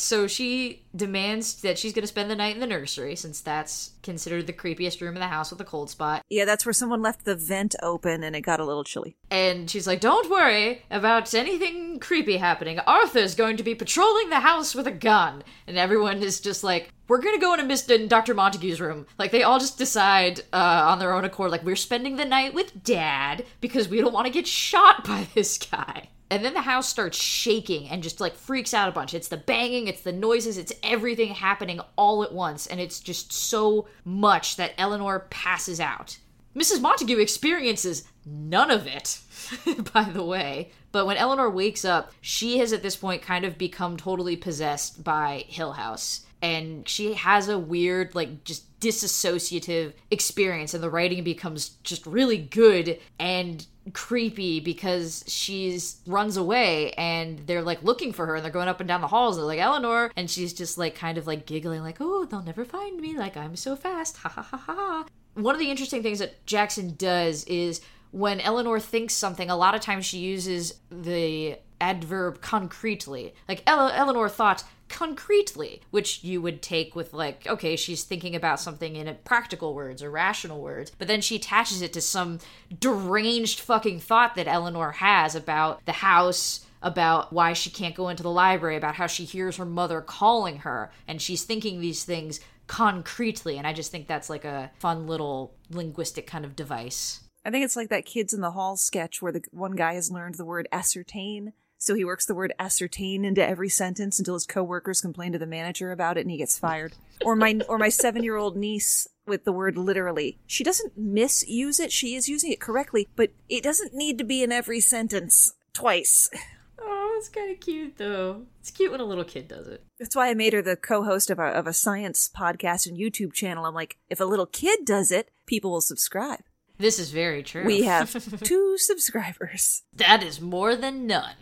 [0.00, 3.92] So she demands that she's going to spend the night in the nursery since that's
[4.02, 6.22] considered the creepiest room in the house with a cold spot.
[6.30, 9.16] Yeah, that's where someone left the vent open and it got a little chilly.
[9.30, 12.78] And she's like, "Don't worry about anything creepy happening.
[12.80, 16.90] Arthur's going to be patrolling the house with a gun." And everyone is just like,
[17.08, 18.08] "We're going to go into Mr.
[18.08, 18.34] Dr.
[18.34, 22.16] Montague's room." Like they all just decide uh, on their own accord, like we're spending
[22.16, 26.08] the night with Dad because we don't want to get shot by this guy.
[26.30, 29.14] And then the house starts shaking and just like freaks out a bunch.
[29.14, 32.66] It's the banging, it's the noises, it's everything happening all at once.
[32.66, 36.18] And it's just so much that Eleanor passes out.
[36.56, 36.80] Mrs.
[36.80, 39.20] Montague experiences none of it,
[39.92, 40.72] by the way.
[40.90, 45.04] But when Eleanor wakes up, she has at this point kind of become totally possessed
[45.04, 46.24] by Hill House.
[46.42, 52.38] And she has a weird, like, just disassociative experience, and the writing becomes just really
[52.38, 58.50] good and creepy because she's runs away and they're like looking for her and they're
[58.50, 61.16] going up and down the halls and they're like Eleanor and she's just like kind
[61.16, 64.42] of like giggling like oh they'll never find me like I'm so fast ha ha
[64.42, 65.06] ha ha
[65.36, 69.74] one of the interesting things that Jackson does is when Eleanor thinks something, a lot
[69.74, 73.34] of times she uses the adverb concretely.
[73.46, 78.60] Like Ele- Eleanor thought concretely, which you would take with like, okay, she's thinking about
[78.60, 82.38] something in practical words or rational words, but then she attaches it to some
[82.78, 88.22] deranged fucking thought that Eleanor has about the house about why she can't go into
[88.22, 92.38] the library, about how she hears her mother calling her, and she's thinking these things
[92.66, 93.58] concretely.
[93.58, 97.20] And I just think that's like a fun little linguistic kind of device.
[97.44, 100.10] I think it's like that Kids in the Hall sketch where the one guy has
[100.10, 101.52] learned the word ascertain.
[101.78, 105.46] So he works the word ascertain into every sentence until his coworkers complain to the
[105.46, 106.94] manager about it and he gets fired.
[107.24, 110.38] Or my or my seven year old niece with the word literally.
[110.46, 114.42] She doesn't misuse it, she is using it correctly, but it doesn't need to be
[114.42, 116.30] in every sentence twice.
[116.78, 118.42] Oh, it's kind of cute though.
[118.60, 119.82] It's cute when a little kid does it.
[119.98, 123.32] That's why I made her the co-host of a of a science podcast and YouTube
[123.32, 123.66] channel.
[123.66, 126.40] I'm like, if a little kid does it, people will subscribe.
[126.78, 127.64] This is very true.
[127.64, 128.12] We have
[128.42, 129.82] two subscribers.
[129.94, 131.34] that is more than none.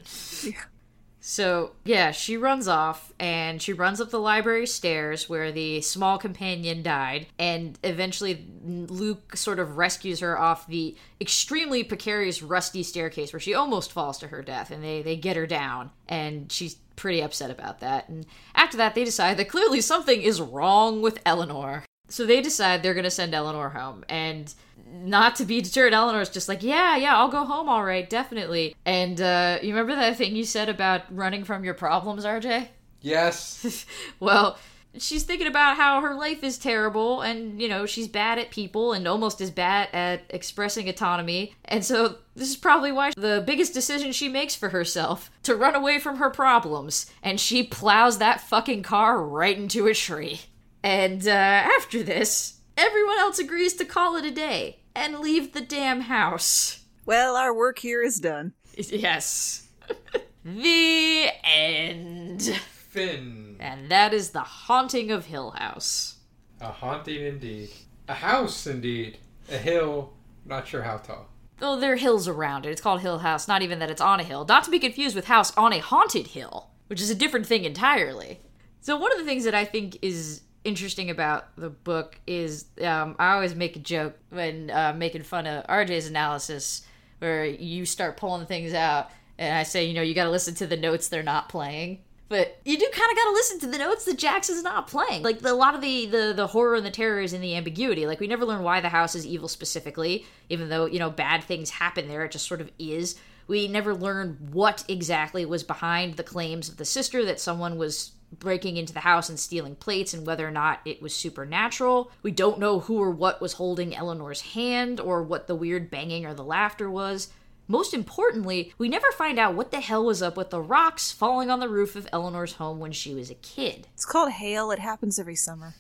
[1.26, 6.18] So, yeah, she runs off and she runs up the library stairs where the small
[6.18, 7.28] companion died.
[7.38, 13.54] And eventually, Luke sort of rescues her off the extremely precarious, rusty staircase where she
[13.54, 14.70] almost falls to her death.
[14.70, 15.92] And they, they get her down.
[16.10, 18.06] And she's pretty upset about that.
[18.10, 21.84] And after that, they decide that clearly something is wrong with Eleanor.
[22.10, 24.04] So they decide they're going to send Eleanor home.
[24.10, 24.52] And
[24.94, 28.76] not to be deterred, Eleanor's just like, yeah, yeah, I'll go home all right, definitely.
[28.84, 32.68] And uh, you remember that thing you said about running from your problems, RJ?
[33.00, 33.86] Yes.
[34.20, 34.56] Well,
[34.98, 38.92] she's thinking about how her life is terrible and, you know, she's bad at people
[38.92, 41.54] and almost as bad at expressing autonomy.
[41.64, 45.74] And so this is probably why the biggest decision she makes for herself to run
[45.74, 47.10] away from her problems.
[47.22, 50.40] And she plows that fucking car right into a tree.
[50.82, 55.60] And uh, after this, everyone else agrees to call it a day and leave the
[55.60, 56.84] damn house.
[57.06, 58.54] Well, our work here is done.
[58.76, 59.68] Yes.
[60.44, 62.42] the end.
[62.42, 63.56] Finn.
[63.60, 66.18] And that is the haunting of Hill House.
[66.60, 67.70] A haunting indeed.
[68.08, 69.18] A house indeed.
[69.50, 70.12] A hill.
[70.46, 71.28] Not sure how tall.
[71.60, 72.70] Oh, there are hills around it.
[72.70, 74.44] It's called Hill House, not even that it's on a hill.
[74.44, 77.64] Not to be confused with house on a haunted hill, which is a different thing
[77.64, 78.40] entirely.
[78.80, 83.16] So, one of the things that I think is interesting about the book is um,
[83.18, 86.86] I always make a joke when uh, making fun of RJ's analysis,
[87.18, 90.54] where you start pulling things out, and I say, you know, you got to listen
[90.56, 92.00] to the notes they're not playing.
[92.28, 94.88] But you do kind of got to listen to the notes that Jax is not
[94.88, 95.22] playing.
[95.22, 97.54] Like the, a lot of the, the the horror and the terror is in the
[97.54, 98.06] ambiguity.
[98.06, 101.44] Like we never learn why the house is evil specifically, even though you know bad
[101.44, 102.24] things happen there.
[102.24, 103.16] It just sort of is.
[103.46, 108.12] We never learn what exactly was behind the claims of the sister that someone was
[108.38, 112.10] breaking into the house and stealing plates and whether or not it was supernatural.
[112.22, 116.26] We don't know who or what was holding Eleanor's hand or what the weird banging
[116.26, 117.28] or the laughter was.
[117.66, 121.50] Most importantly, we never find out what the hell was up with the rocks falling
[121.50, 123.88] on the roof of Eleanor's home when she was a kid.
[123.94, 124.70] It's called hail.
[124.70, 125.74] It happens every summer.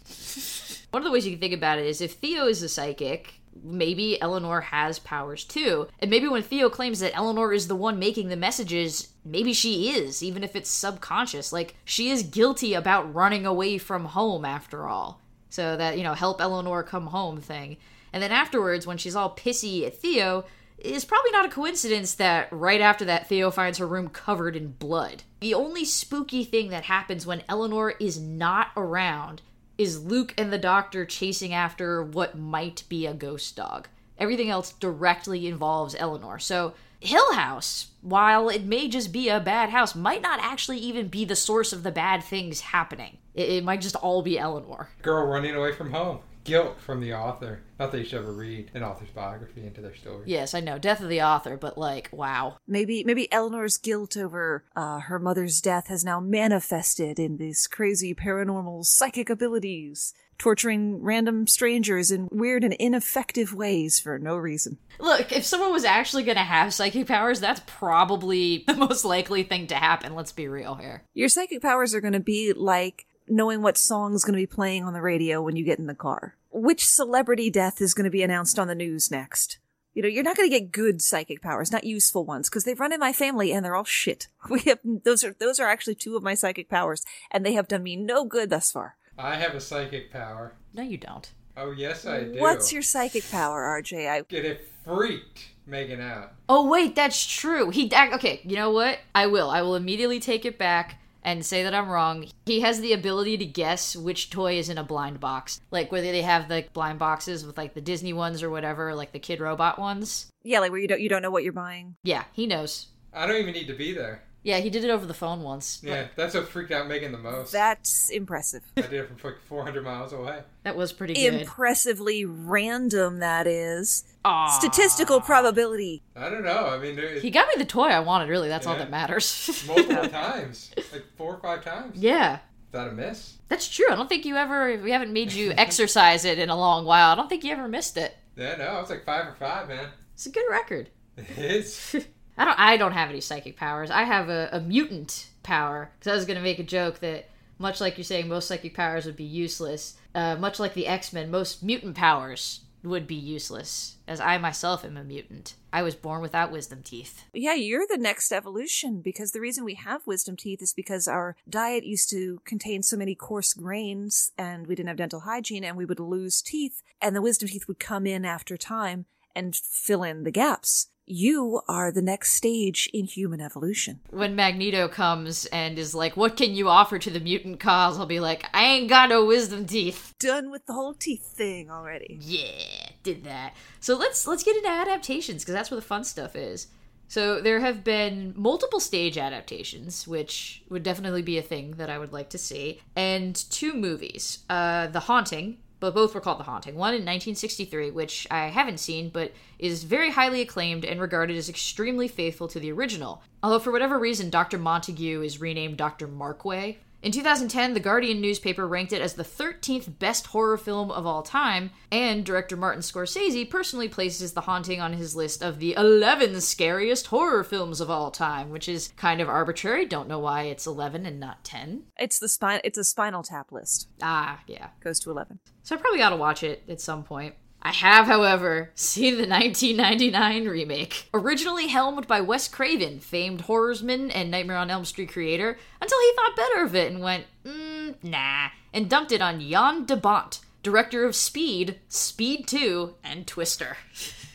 [0.90, 3.34] One of the ways you can think about it is if Theo is a psychic,
[3.62, 5.88] maybe Eleanor has powers too.
[5.98, 9.90] And maybe when Theo claims that Eleanor is the one making the messages, maybe she
[9.90, 11.52] is, even if it's subconscious.
[11.52, 15.20] Like, she is guilty about running away from home after all.
[15.50, 17.76] So that, you know, help Eleanor come home thing.
[18.12, 20.44] And then afterwards, when she's all pissy at Theo,
[20.78, 24.72] it's probably not a coincidence that right after that, Theo finds her room covered in
[24.72, 25.22] blood.
[25.40, 29.42] The only spooky thing that happens when Eleanor is not around
[29.76, 33.88] is Luke and the doctor chasing after what might be a ghost dog.
[34.18, 36.38] Everything else directly involves Eleanor.
[36.38, 41.08] So, Hill House, while it may just be a bad house, might not actually even
[41.08, 43.18] be the source of the bad things happening.
[43.34, 44.88] It, it might just all be Eleanor.
[45.02, 46.20] Girl running away from home.
[46.44, 47.62] Guilt from the author.
[47.78, 50.24] Not that you should ever read an author's biography into their story.
[50.26, 52.58] Yes, I know, death of the author, but like, wow.
[52.66, 58.14] Maybe maybe Eleanor's guilt over uh, her mother's death has now manifested in these crazy
[58.14, 64.78] paranormal psychic abilities, torturing random strangers in weird and ineffective ways for no reason.
[65.00, 69.44] Look, if someone was actually going to have psychic powers, that's probably the most likely
[69.44, 70.14] thing to happen.
[70.14, 71.04] Let's be real here.
[71.14, 74.84] Your psychic powers are going to be like knowing what song's going to be playing
[74.84, 76.36] on the radio when you get in the car.
[76.50, 79.58] Which celebrity death is going to be announced on the news next?
[79.94, 82.78] You know, you're not going to get good psychic powers, not useful ones, because they've
[82.78, 84.28] run in my family and they're all shit.
[84.50, 87.68] We have those are those are actually two of my psychic powers, and they have
[87.68, 88.96] done me no good thus far.
[89.16, 90.54] I have a psychic power.
[90.72, 91.32] No, you don't.
[91.56, 92.40] Oh, yes, I do.
[92.40, 94.10] What's your psychic power, RJ?
[94.10, 96.32] I Get it freaked making out.
[96.48, 97.70] Oh wait, that's true.
[97.70, 98.40] He okay.
[98.44, 98.98] You know what?
[99.14, 99.50] I will.
[99.50, 102.26] I will immediately take it back and say that I'm wrong.
[102.46, 106.12] He has the ability to guess which toy is in a blind box, like whether
[106.12, 109.78] they have the blind boxes with like the Disney ones or whatever, like the Kidrobot
[109.78, 110.30] ones.
[110.42, 111.96] yeah, like where you don't you don't know what you're buying.
[112.04, 112.88] Yeah, he knows.
[113.12, 114.22] I don't even need to be there.
[114.44, 115.80] Yeah, he did it over the phone once.
[115.82, 117.50] Yeah, that's what freaked out Megan the most.
[117.50, 118.62] That's impressive.
[118.76, 120.42] I did it from like 400 miles away.
[120.64, 121.40] That was pretty good.
[121.40, 123.20] Impressively random.
[123.20, 124.48] That is Aw.
[124.58, 126.02] statistical probability.
[126.14, 126.66] I don't know.
[126.68, 128.28] I mean, there- He got me the toy I wanted.
[128.28, 129.64] Really, that's all that matters.
[129.66, 131.96] multiple times, like four or five times.
[131.98, 132.36] yeah.
[132.36, 132.40] Is
[132.80, 133.34] that a miss?
[133.48, 133.86] That's true.
[133.90, 134.76] I don't think you ever.
[134.82, 137.10] We haven't made you exercise it in a long while.
[137.12, 138.14] I don't think you ever missed it.
[138.36, 139.88] Yeah, no, it's like five or five, man.
[140.14, 140.90] It's a good record.
[141.16, 141.94] It is.
[142.36, 142.58] I don't.
[142.58, 143.90] I don't have any psychic powers.
[143.90, 147.28] I have a, a mutant power because I was going to make a joke that
[147.58, 149.96] much like you're saying, most psychic powers would be useless.
[150.14, 153.96] Uh, much like the X Men, most mutant powers would be useless.
[154.06, 155.54] As I myself am a mutant.
[155.72, 157.24] I was born without wisdom teeth.
[157.32, 161.36] Yeah, you're the next evolution because the reason we have wisdom teeth is because our
[161.48, 165.76] diet used to contain so many coarse grains and we didn't have dental hygiene and
[165.76, 170.02] we would lose teeth and the wisdom teeth would come in after time and fill
[170.04, 170.90] in the gaps.
[171.06, 174.00] You are the next stage in human evolution.
[174.10, 178.06] When Magneto comes and is like, "What can you offer to the mutant cause?" I'll
[178.06, 182.18] be like, "I ain't got no wisdom teeth." Done with the whole teeth thing already.
[182.20, 183.54] Yeah, did that.
[183.80, 186.68] So let's let's get into adaptations because that's where the fun stuff is.
[187.06, 191.98] So there have been multiple stage adaptations, which would definitely be a thing that I
[191.98, 194.38] would like to see, and two movies.
[194.48, 196.76] Uh, The Haunting, but both were called The Haunting.
[196.76, 201.50] One in 1963, which I haven't seen, but is very highly acclaimed and regarded as
[201.50, 203.22] extremely faithful to the original.
[203.42, 204.56] Although for whatever reason, Dr.
[204.56, 206.08] Montague is renamed Dr.
[206.08, 206.78] Markway.
[207.04, 211.22] In 2010, The Guardian newspaper ranked it as the 13th best horror film of all
[211.22, 216.40] time, and director Martin Scorsese personally places The Haunting on his list of the 11
[216.40, 219.84] scariest horror films of all time, which is kind of arbitrary.
[219.84, 221.82] Don't know why it's 11 and not 10.
[221.98, 223.86] It's the spine it's a spinal tap list.
[224.00, 224.68] Ah, yeah.
[224.82, 225.40] Goes to 11.
[225.62, 227.34] So I probably got to watch it at some point.
[227.66, 234.30] I have, however, seen the 1999 remake, originally helmed by Wes Craven, famed horrorsman and
[234.30, 238.48] Nightmare on Elm Street creator, until he thought better of it and went, mm, nah,
[238.72, 243.76] and dumped it on Jan de Bont, director of Speed, Speed 2, and Twister.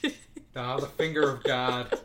[0.55, 1.99] Ah, the finger of God.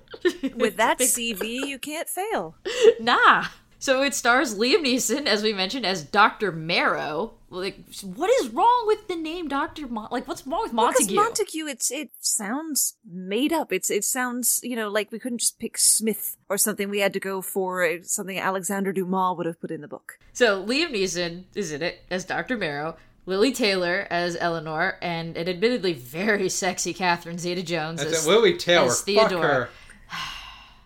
[0.55, 2.55] With that CV, you can't fail.
[3.01, 3.47] nah.
[3.85, 6.51] So it stars Liam Neeson, as we mentioned, as Dr.
[6.51, 7.35] Marrow.
[7.51, 9.87] Like, what is wrong with the name Dr.
[9.87, 11.14] Mon- like, what's wrong with Because Montague?
[11.14, 13.74] Montague, it's it sounds made up.
[13.74, 16.89] It's it sounds you know like we couldn't just pick Smith or something.
[16.89, 20.18] We had to go for uh, something Alexander Dumas would have put in the book.
[20.32, 22.57] So Liam Neeson is in it as Dr.
[22.57, 28.30] Marrow, Lili Taylor as Eleanor, and an admittedly very sexy Catherine Zeta-Jones That's as it.
[28.30, 28.87] Lili Taylor.
[28.87, 29.68] as Fuck her.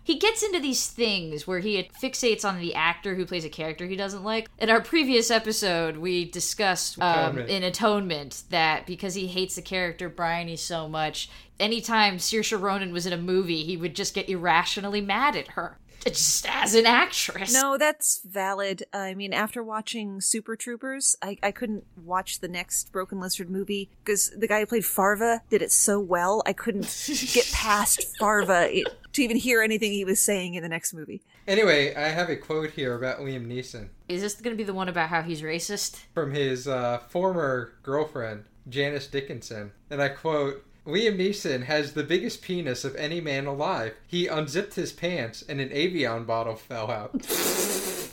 [0.09, 3.85] He gets into these things where he fixates on the actor who plays a character
[3.85, 4.49] he doesn't like.
[4.57, 7.49] In our previous episode, we discussed um, Atonement.
[7.49, 11.29] in Atonement that because he hates the character Bryony so much,
[11.59, 15.77] anytime Saoirse Ronan was in a movie, he would just get irrationally mad at her.
[16.05, 17.53] Just as an actress.
[17.53, 18.83] No, that's valid.
[18.93, 23.89] I mean, after watching Super Troopers, I, I couldn't watch the next Broken Lizard movie
[24.03, 26.41] because the guy who played Farva did it so well.
[26.45, 30.69] I couldn't get past Farva it, to even hear anything he was saying in the
[30.69, 31.21] next movie.
[31.47, 34.73] Anyway, I have a quote here about Liam Neeson Is this going to be the
[34.73, 35.97] one about how he's racist?
[36.13, 39.71] from his uh, former girlfriend, Janice Dickinson.
[39.89, 43.93] And I quote Liam Neeson has the biggest penis of any man alive.
[44.07, 47.15] He unzipped his pants and an Evian bottle fell out.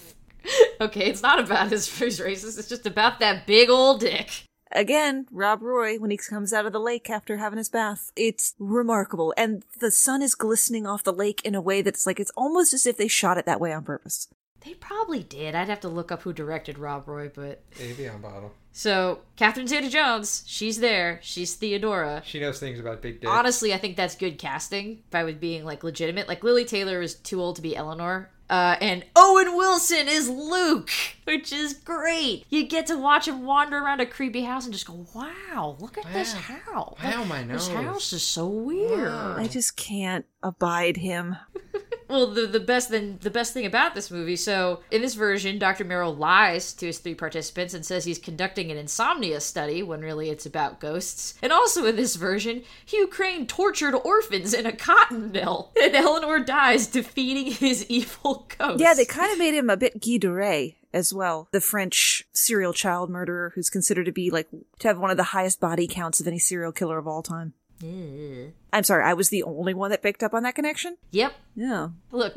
[0.80, 2.58] Okay, it's not about his his racist.
[2.58, 4.44] It's just about that big old dick.
[4.72, 8.54] Again, Rob Roy, when he comes out of the lake after having his bath, it's
[8.58, 9.32] remarkable.
[9.36, 12.74] And the sun is glistening off the lake in a way that's like, it's almost
[12.74, 14.28] as if they shot it that way on purpose.
[14.66, 15.54] They probably did.
[15.54, 18.52] I'd have to look up who directed Rob Roy, but Evian bottle.
[18.72, 21.20] so Catherine Zeta-Jones, she's there.
[21.22, 22.22] She's Theodora.
[22.26, 23.30] She knows things about big dicks.
[23.30, 25.04] Honestly, I think that's good casting.
[25.06, 28.28] If I was being like legitimate, like Lili Taylor is too old to be Eleanor.
[28.50, 30.90] Uh, and Owen Wilson is Luke,
[31.26, 32.44] which is great.
[32.48, 35.98] You get to watch him wander around a creepy house and just go, "Wow, look
[35.98, 36.96] at this house!
[37.02, 41.36] Wow, my This house is so weird." I just can't abide him.
[42.08, 44.36] Well, the the best thing the best thing about this movie.
[44.36, 45.84] So in this version, Dr.
[45.84, 50.30] Merrill lies to his three participants and says he's conducting an insomnia study when really
[50.30, 51.34] it's about ghosts.
[51.42, 56.38] And also in this version, Hugh Crane tortured orphans in a cotton mill, and Eleanor
[56.38, 58.80] dies defeating his evil ghost.
[58.80, 61.48] Yeah, they kind of made him a bit Guy de Rais as well.
[61.52, 64.48] The French serial child murderer who's considered to be like
[64.80, 67.52] to have one of the highest body counts of any serial killer of all time.
[67.82, 68.52] Ugh.
[68.72, 70.96] I'm sorry, I was the only one that picked up on that connection?
[71.10, 71.34] Yep.
[71.54, 71.88] Yeah.
[72.10, 72.36] Look,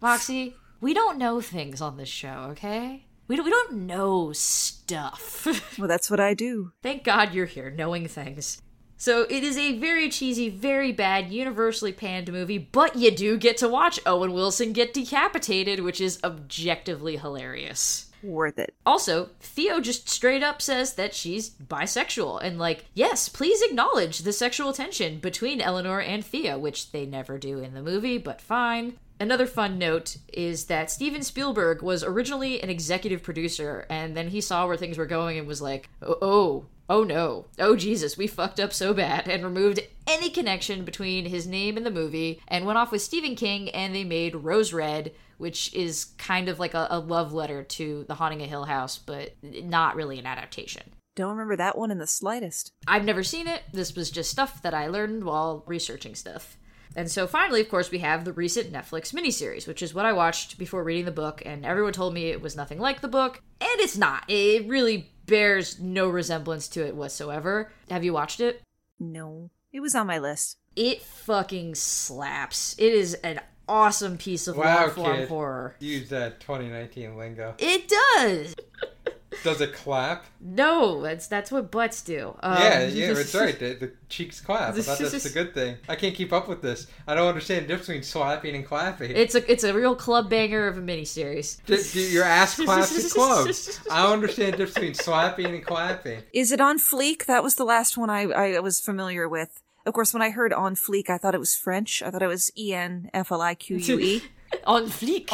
[0.00, 3.06] Moxie, we don't know things on this show, okay?
[3.26, 5.46] We don't, we don't know stuff.
[5.78, 6.72] Well, that's what I do.
[6.82, 8.62] Thank God you're here, knowing things.
[9.04, 13.58] So it is a very cheesy, very bad, universally panned movie, but you do get
[13.58, 18.10] to watch Owen Wilson get decapitated, which is objectively hilarious.
[18.22, 18.74] Worth it.
[18.86, 24.32] Also, Theo just straight up says that she's bisexual, and like, yes, please acknowledge the
[24.32, 28.94] sexual tension between Eleanor and Theo, which they never do in the movie, but fine.
[29.20, 34.40] Another fun note is that Steven Spielberg was originally an executive producer, and then he
[34.40, 38.26] saw where things were going and was like, oh, oh, oh no, oh Jesus, we
[38.26, 42.66] fucked up so bad, and removed any connection between his name and the movie, and
[42.66, 46.74] went off with Stephen King, and they made Rose Red, which is kind of like
[46.74, 50.82] a, a love letter to The Haunting of Hill House, but not really an adaptation.
[51.16, 52.72] Don't remember that one in the slightest.
[52.88, 53.62] I've never seen it.
[53.72, 56.58] This was just stuff that I learned while researching stuff.
[56.96, 60.12] And so finally, of course, we have the recent Netflix miniseries, which is what I
[60.12, 63.40] watched before reading the book, and everyone told me it was nothing like the book,
[63.60, 64.24] and it's not.
[64.28, 67.70] It really bears no resemblance to it whatsoever.
[67.90, 68.62] Have you watched it?
[68.98, 69.50] No.
[69.72, 70.58] It was on my list.
[70.76, 72.74] It fucking slaps.
[72.78, 75.76] It is an awesome piece of Wow, long form horror.
[75.80, 77.54] Use that 2019 lingo.
[77.58, 78.54] It does.
[79.42, 80.26] Does it clap?
[80.40, 82.36] No, that's that's what butts do.
[82.40, 83.58] Um, yeah, yeah, that's right.
[83.58, 84.74] The, the cheeks clap.
[84.74, 85.76] I thought that's the good thing.
[85.88, 86.86] I can't keep up with this.
[87.06, 89.10] I don't understand the difference between slapping and clapping.
[89.10, 91.64] It's a it's a real club banger of a miniseries.
[91.66, 93.80] D- d- your ass claps and clubs.
[93.90, 96.22] I don't understand the difference between slapping and clapping.
[96.32, 97.26] Is it on Fleek?
[97.26, 99.60] That was the last one I, I was familiar with.
[99.86, 102.02] Of course, when I heard on Fleek, I thought it was French.
[102.02, 104.22] I thought it was E N F L I Q U E.
[104.66, 105.28] On fleek.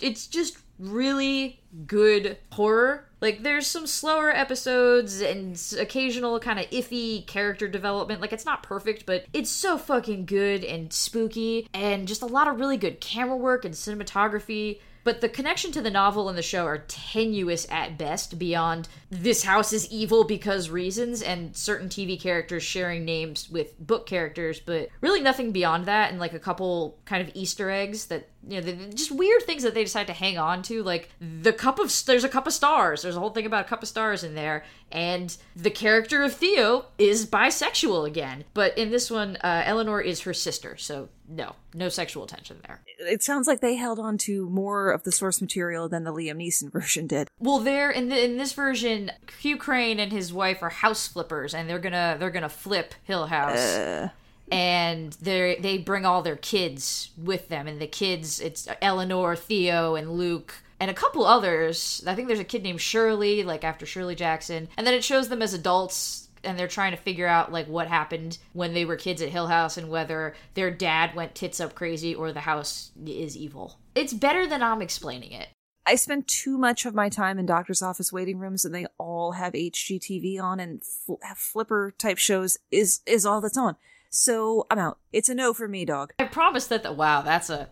[0.00, 3.04] it's just really good horror.
[3.20, 8.20] Like there's some slower episodes and occasional kind of iffy character development.
[8.20, 12.48] Like it's not perfect, but it's so fucking good and spooky and just a lot
[12.48, 14.78] of really good camera work and cinematography.
[15.04, 19.42] But the connection to the novel and the show are tenuous at best beyond this
[19.42, 24.90] house is evil because reasons and certain TV characters sharing names with book characters, but
[25.00, 28.60] really nothing beyond that and like a couple kind of Easter eggs that you know,
[28.62, 30.82] the, just weird things that they decide to hang on to.
[30.82, 33.02] Like the cup of there's a cup of stars.
[33.02, 36.32] There's a whole thing about a cup of stars in there, and the character of
[36.34, 38.44] Theo is bisexual again.
[38.54, 42.80] But in this one, uh, Eleanor is her sister, so no, no sexual tension there.
[42.98, 46.36] It sounds like they held on to more of the source material than the Liam
[46.36, 47.28] Neeson version did.
[47.38, 51.54] Well, there in the, in this version, Hugh Crane and his wife are house flippers,
[51.54, 54.10] and they're gonna they're gonna flip Hill House.
[54.50, 57.66] And they they bring all their kids with them.
[57.66, 62.02] And the kids it's eleanor theo and luke and a couple others.
[62.06, 64.68] I think there's a kid named shirley like after shirley jackson.
[64.76, 67.88] And then it shows them as adults and they're trying to figure out like what
[67.88, 71.74] happened when they were kids at hill house and whether their dad went tits up
[71.74, 73.78] crazy or the house is evil.
[73.94, 75.48] It's better than i'm explaining it.
[75.88, 79.32] I spend too much of my time in doctor's office waiting rooms, and they all
[79.32, 83.74] have HGTV on, and fl- flipper type shows is is all that's on.
[84.10, 84.98] So I'm out.
[85.12, 86.12] It's a no for me, dog.
[86.18, 87.68] I promise that the wow, that's a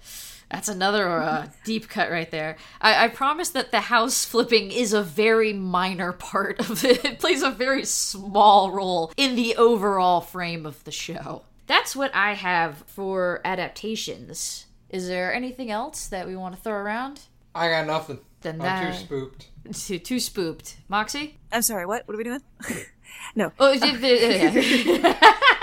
[0.50, 2.56] that's another uh, deep cut right there.
[2.80, 7.04] I, I promise that the house flipping is a very minor part of it.
[7.04, 11.42] It plays a very small role in the overall frame of the show.
[11.66, 14.66] That's what I have for adaptations.
[14.88, 17.22] Is there anything else that we want to throw around?
[17.54, 18.20] I got nothing.
[18.42, 19.48] Then I'm that- too spooked.
[19.72, 20.76] Too, too spooked.
[20.88, 21.38] Moxie?
[21.50, 21.86] I'm sorry.
[21.86, 22.06] What?
[22.06, 22.40] What are we doing?
[23.34, 23.50] no.
[23.58, 25.32] Oh, yeah.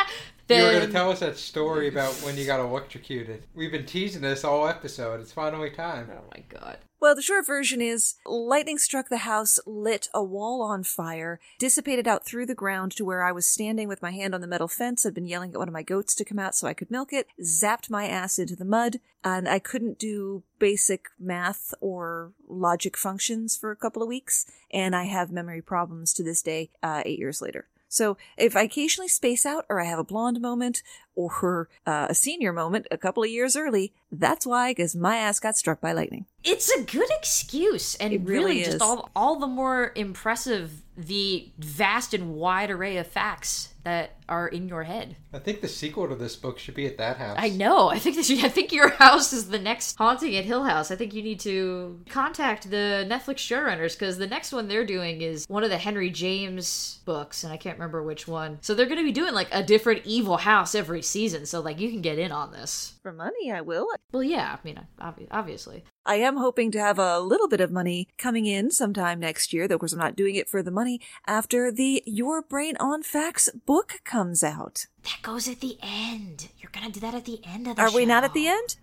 [0.49, 3.45] You were going to tell us that story about when you got electrocuted.
[3.53, 5.21] We've been teasing this all episode.
[5.21, 6.09] It's finally time.
[6.11, 6.77] Oh my god.
[6.99, 12.07] Well, the short version is lightning struck the house, lit a wall on fire, dissipated
[12.07, 14.69] out through the ground to where I was standing with my hand on the metal
[14.69, 15.05] fence.
[15.05, 17.11] I'd been yelling at one of my goats to come out so I could milk
[17.11, 22.95] it, zapped my ass into the mud, and I couldn't do basic math or logic
[22.95, 27.03] functions for a couple of weeks, and I have memory problems to this day, uh,
[27.05, 27.67] eight years later.
[27.93, 30.81] So if I occasionally space out or I have a blonde moment
[31.15, 35.39] or uh, a senior moment a couple of years early, that's why, because my ass
[35.39, 36.25] got struck by lightning.
[36.43, 38.81] It's a good excuse, and It really, really just is.
[38.81, 44.67] all all the more impressive the vast and wide array of facts that are in
[44.69, 45.15] your head.
[45.33, 47.35] I think the sequel to this book should be at that house.
[47.39, 47.89] I know.
[47.89, 50.91] I think that you, I think your house is the next haunting at Hill House.
[50.91, 55.21] I think you need to contact the Netflix showrunners because the next one they're doing
[55.21, 58.59] is one of the Henry James books, and I can't remember which one.
[58.61, 61.45] So they're going to be doing like a different evil house every season.
[61.45, 62.93] So like you can get in on this.
[63.01, 63.87] For money, I will.
[64.11, 64.55] Well, yeah.
[64.57, 65.83] I mean, obvi- obviously.
[66.05, 69.67] I am hoping to have a little bit of money coming in sometime next year,
[69.67, 73.03] though of course I'm not doing it for the money, after the Your Brain on
[73.03, 74.85] Facts book comes out.
[75.03, 76.49] That goes at the end.
[76.59, 78.75] You're gonna do that at the end of the Are we not at the end?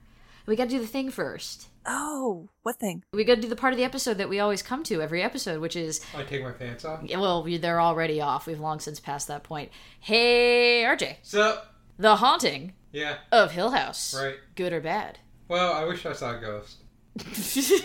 [0.46, 1.66] We gotta do the thing first.
[1.86, 3.04] Oh, what thing?
[3.12, 5.60] We gotta do the part of the episode that we always come to every episode,
[5.60, 7.02] which is I take my pants off.
[7.08, 8.46] well, they're already off.
[8.46, 9.70] We've long since passed that point.
[10.00, 11.60] Hey, RJ, So,
[12.00, 14.14] the haunting yeah, of Hill House.
[14.14, 14.36] right.
[14.54, 15.18] Good or bad?
[15.48, 16.78] Well, I wish I saw a ghost.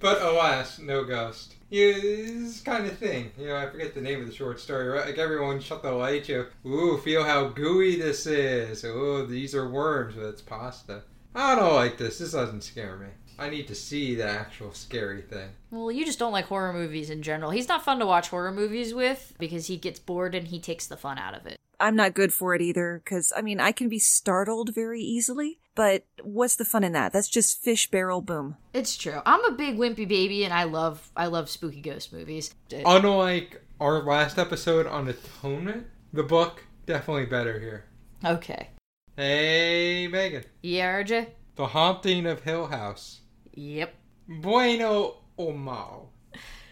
[0.00, 1.56] But alas, no ghost.
[1.70, 3.32] Yeah, this kind of thing.
[3.36, 4.86] You know, I forget the name of the short story.
[4.88, 5.06] Right?
[5.06, 6.28] Like everyone shut the light.
[6.28, 8.84] You, ooh, feel how gooey this is.
[8.84, 11.02] Ooh, these are worms, but it's pasta.
[11.34, 12.18] I don't like this.
[12.18, 13.08] This doesn't scare me.
[13.38, 15.50] I need to see the actual scary thing.
[15.70, 17.50] Well, you just don't like horror movies in general.
[17.50, 20.86] He's not fun to watch horror movies with because he gets bored and he takes
[20.86, 21.58] the fun out of it.
[21.80, 25.60] I'm not good for it either, because, I mean, I can be startled very easily,
[25.74, 27.12] but what's the fun in that?
[27.12, 28.56] That's just fish barrel boom.
[28.72, 29.20] It's true.
[29.24, 32.52] I'm a big wimpy baby, and I love I love spooky ghost movies.
[32.72, 37.84] Unlike our last episode on Atonement, the book definitely better here.
[38.24, 38.70] Okay.
[39.16, 40.44] Hey, Megan.
[40.62, 41.28] Yeah, RJ.
[41.54, 43.20] The Haunting of Hill House.
[43.54, 43.94] Yep.
[44.28, 46.10] Bueno o mal.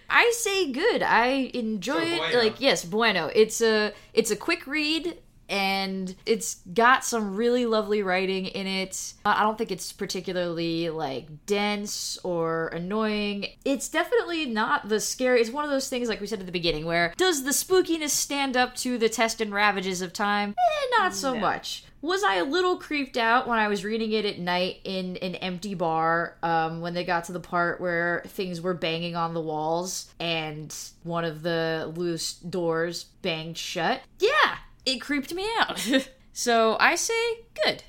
[0.09, 1.03] I say good.
[1.03, 2.19] I enjoy So it.
[2.19, 2.39] bueno.
[2.39, 3.31] Like yes, bueno.
[3.35, 5.19] It's a it's a quick read
[5.49, 9.15] and it's got some really lovely writing in it.
[9.24, 13.47] I don't think it's particularly like dense or annoying.
[13.65, 15.41] It's definitely not the scary.
[15.41, 18.11] It's one of those things like we said at the beginning where does the spookiness
[18.11, 20.51] stand up to the test and ravages of time?
[20.59, 21.85] Eh, not so much.
[22.07, 25.35] Was I a little creeped out when I was reading it at night in an
[25.35, 29.41] empty bar um, when they got to the part where things were banging on the
[29.41, 30.73] walls and
[31.03, 34.03] one of the loose doors banged shut?
[34.20, 35.81] Yeah, it creeped me out.
[36.33, 37.83] so I say good.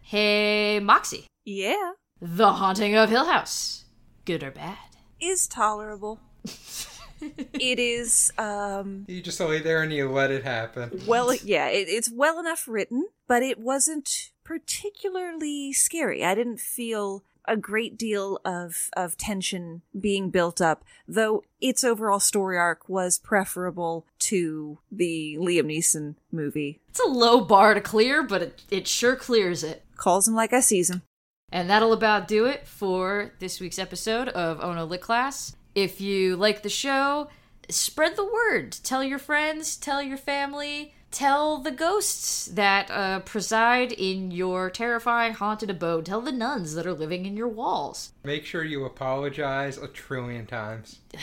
[0.00, 1.26] Hey, Moxie.
[1.44, 1.92] Yeah,
[2.22, 3.84] The Haunting of Hill House.
[4.24, 4.78] Good or bad?
[5.20, 6.20] is tolerable.
[7.20, 11.02] it is, um, You just lay there and you let it happen.
[11.06, 16.24] well, yeah, it, it's well enough written, but it wasn't particularly scary.
[16.24, 22.20] I didn't feel a great deal of, of tension being built up, though its overall
[22.20, 26.80] story arc was preferable to the Liam Neeson movie.
[26.88, 29.84] It's a low bar to clear, but it, it sure clears it.
[29.96, 31.02] Calls him like I sees him.
[31.50, 35.56] And that'll about do it for this week's episode of Ono Lit Class.
[35.74, 37.28] If you like the show,
[37.70, 38.72] spread the word.
[38.82, 45.34] Tell your friends, tell your family, tell the ghosts that uh, preside in your terrifying
[45.34, 46.06] haunted abode.
[46.06, 48.12] Tell the nuns that are living in your walls.
[48.24, 51.00] Make sure you apologize a trillion times.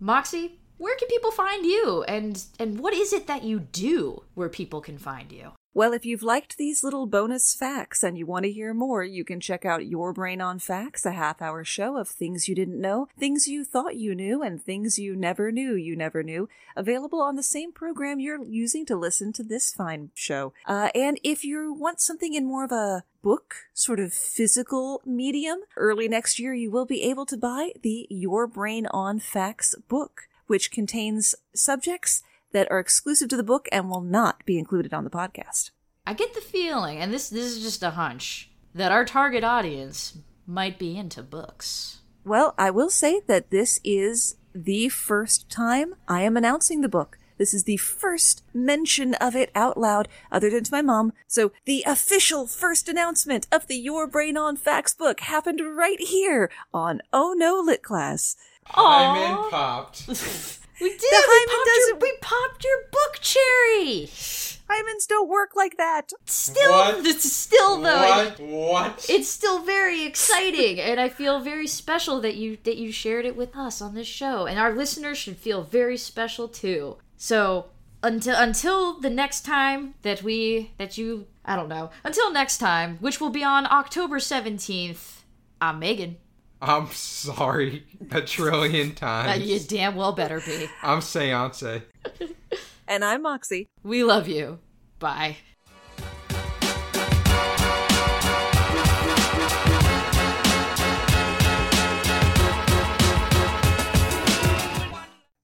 [0.00, 2.04] Moxie, where can people find you?
[2.08, 5.52] And and what is it that you do where people can find you?
[5.72, 9.24] Well, if you've liked these little bonus facts and you want to hear more, you
[9.24, 12.80] can check out Your Brain on Facts, a half hour show of things you didn't
[12.80, 17.20] know, things you thought you knew, and things you never knew you never knew, available
[17.20, 20.52] on the same program you're using to listen to this fine show.
[20.66, 25.60] Uh, and if you want something in more of a book, sort of physical medium,
[25.76, 30.22] early next year you will be able to buy the Your Brain on Facts book,
[30.48, 35.04] which contains subjects that are exclusive to the book and will not be included on
[35.04, 35.70] the podcast.
[36.06, 40.18] I get the feeling, and this this is just a hunch, that our target audience
[40.46, 42.00] might be into books.
[42.24, 47.18] Well, I will say that this is the first time I am announcing the book.
[47.38, 51.14] This is the first mention of it out loud, other than to my mom.
[51.26, 56.50] So the official first announcement of the Your Brain on Facts book happened right here
[56.74, 58.36] on Oh No Lit Class.
[58.74, 60.06] I'm in popped.
[60.80, 61.00] We did.
[61.00, 64.06] The we, popped your, doesn't- we popped your book cherry.
[64.70, 66.12] Hymens don't work like that.
[66.26, 67.04] Still, What?
[67.04, 67.98] it's still though.
[67.98, 68.40] what?
[68.40, 69.06] What?
[69.10, 73.36] It's still very exciting, and I feel very special that you that you shared it
[73.36, 76.98] with us on this show, and our listeners should feel very special too.
[77.16, 77.66] So
[78.02, 82.96] until until the next time that we that you I don't know until next time,
[83.00, 85.24] which will be on October seventeenth.
[85.60, 86.16] I'm Megan.
[86.62, 89.42] I'm sorry a trillion times.
[89.44, 90.68] you damn well better be.
[90.82, 91.82] I'm Seance.
[92.88, 93.68] And I'm Moxie.
[93.84, 94.58] We love you.
[94.98, 95.36] Bye.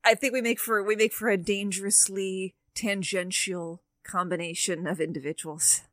[0.05, 5.83] I think we make for we make for a dangerously tangential combination of individuals.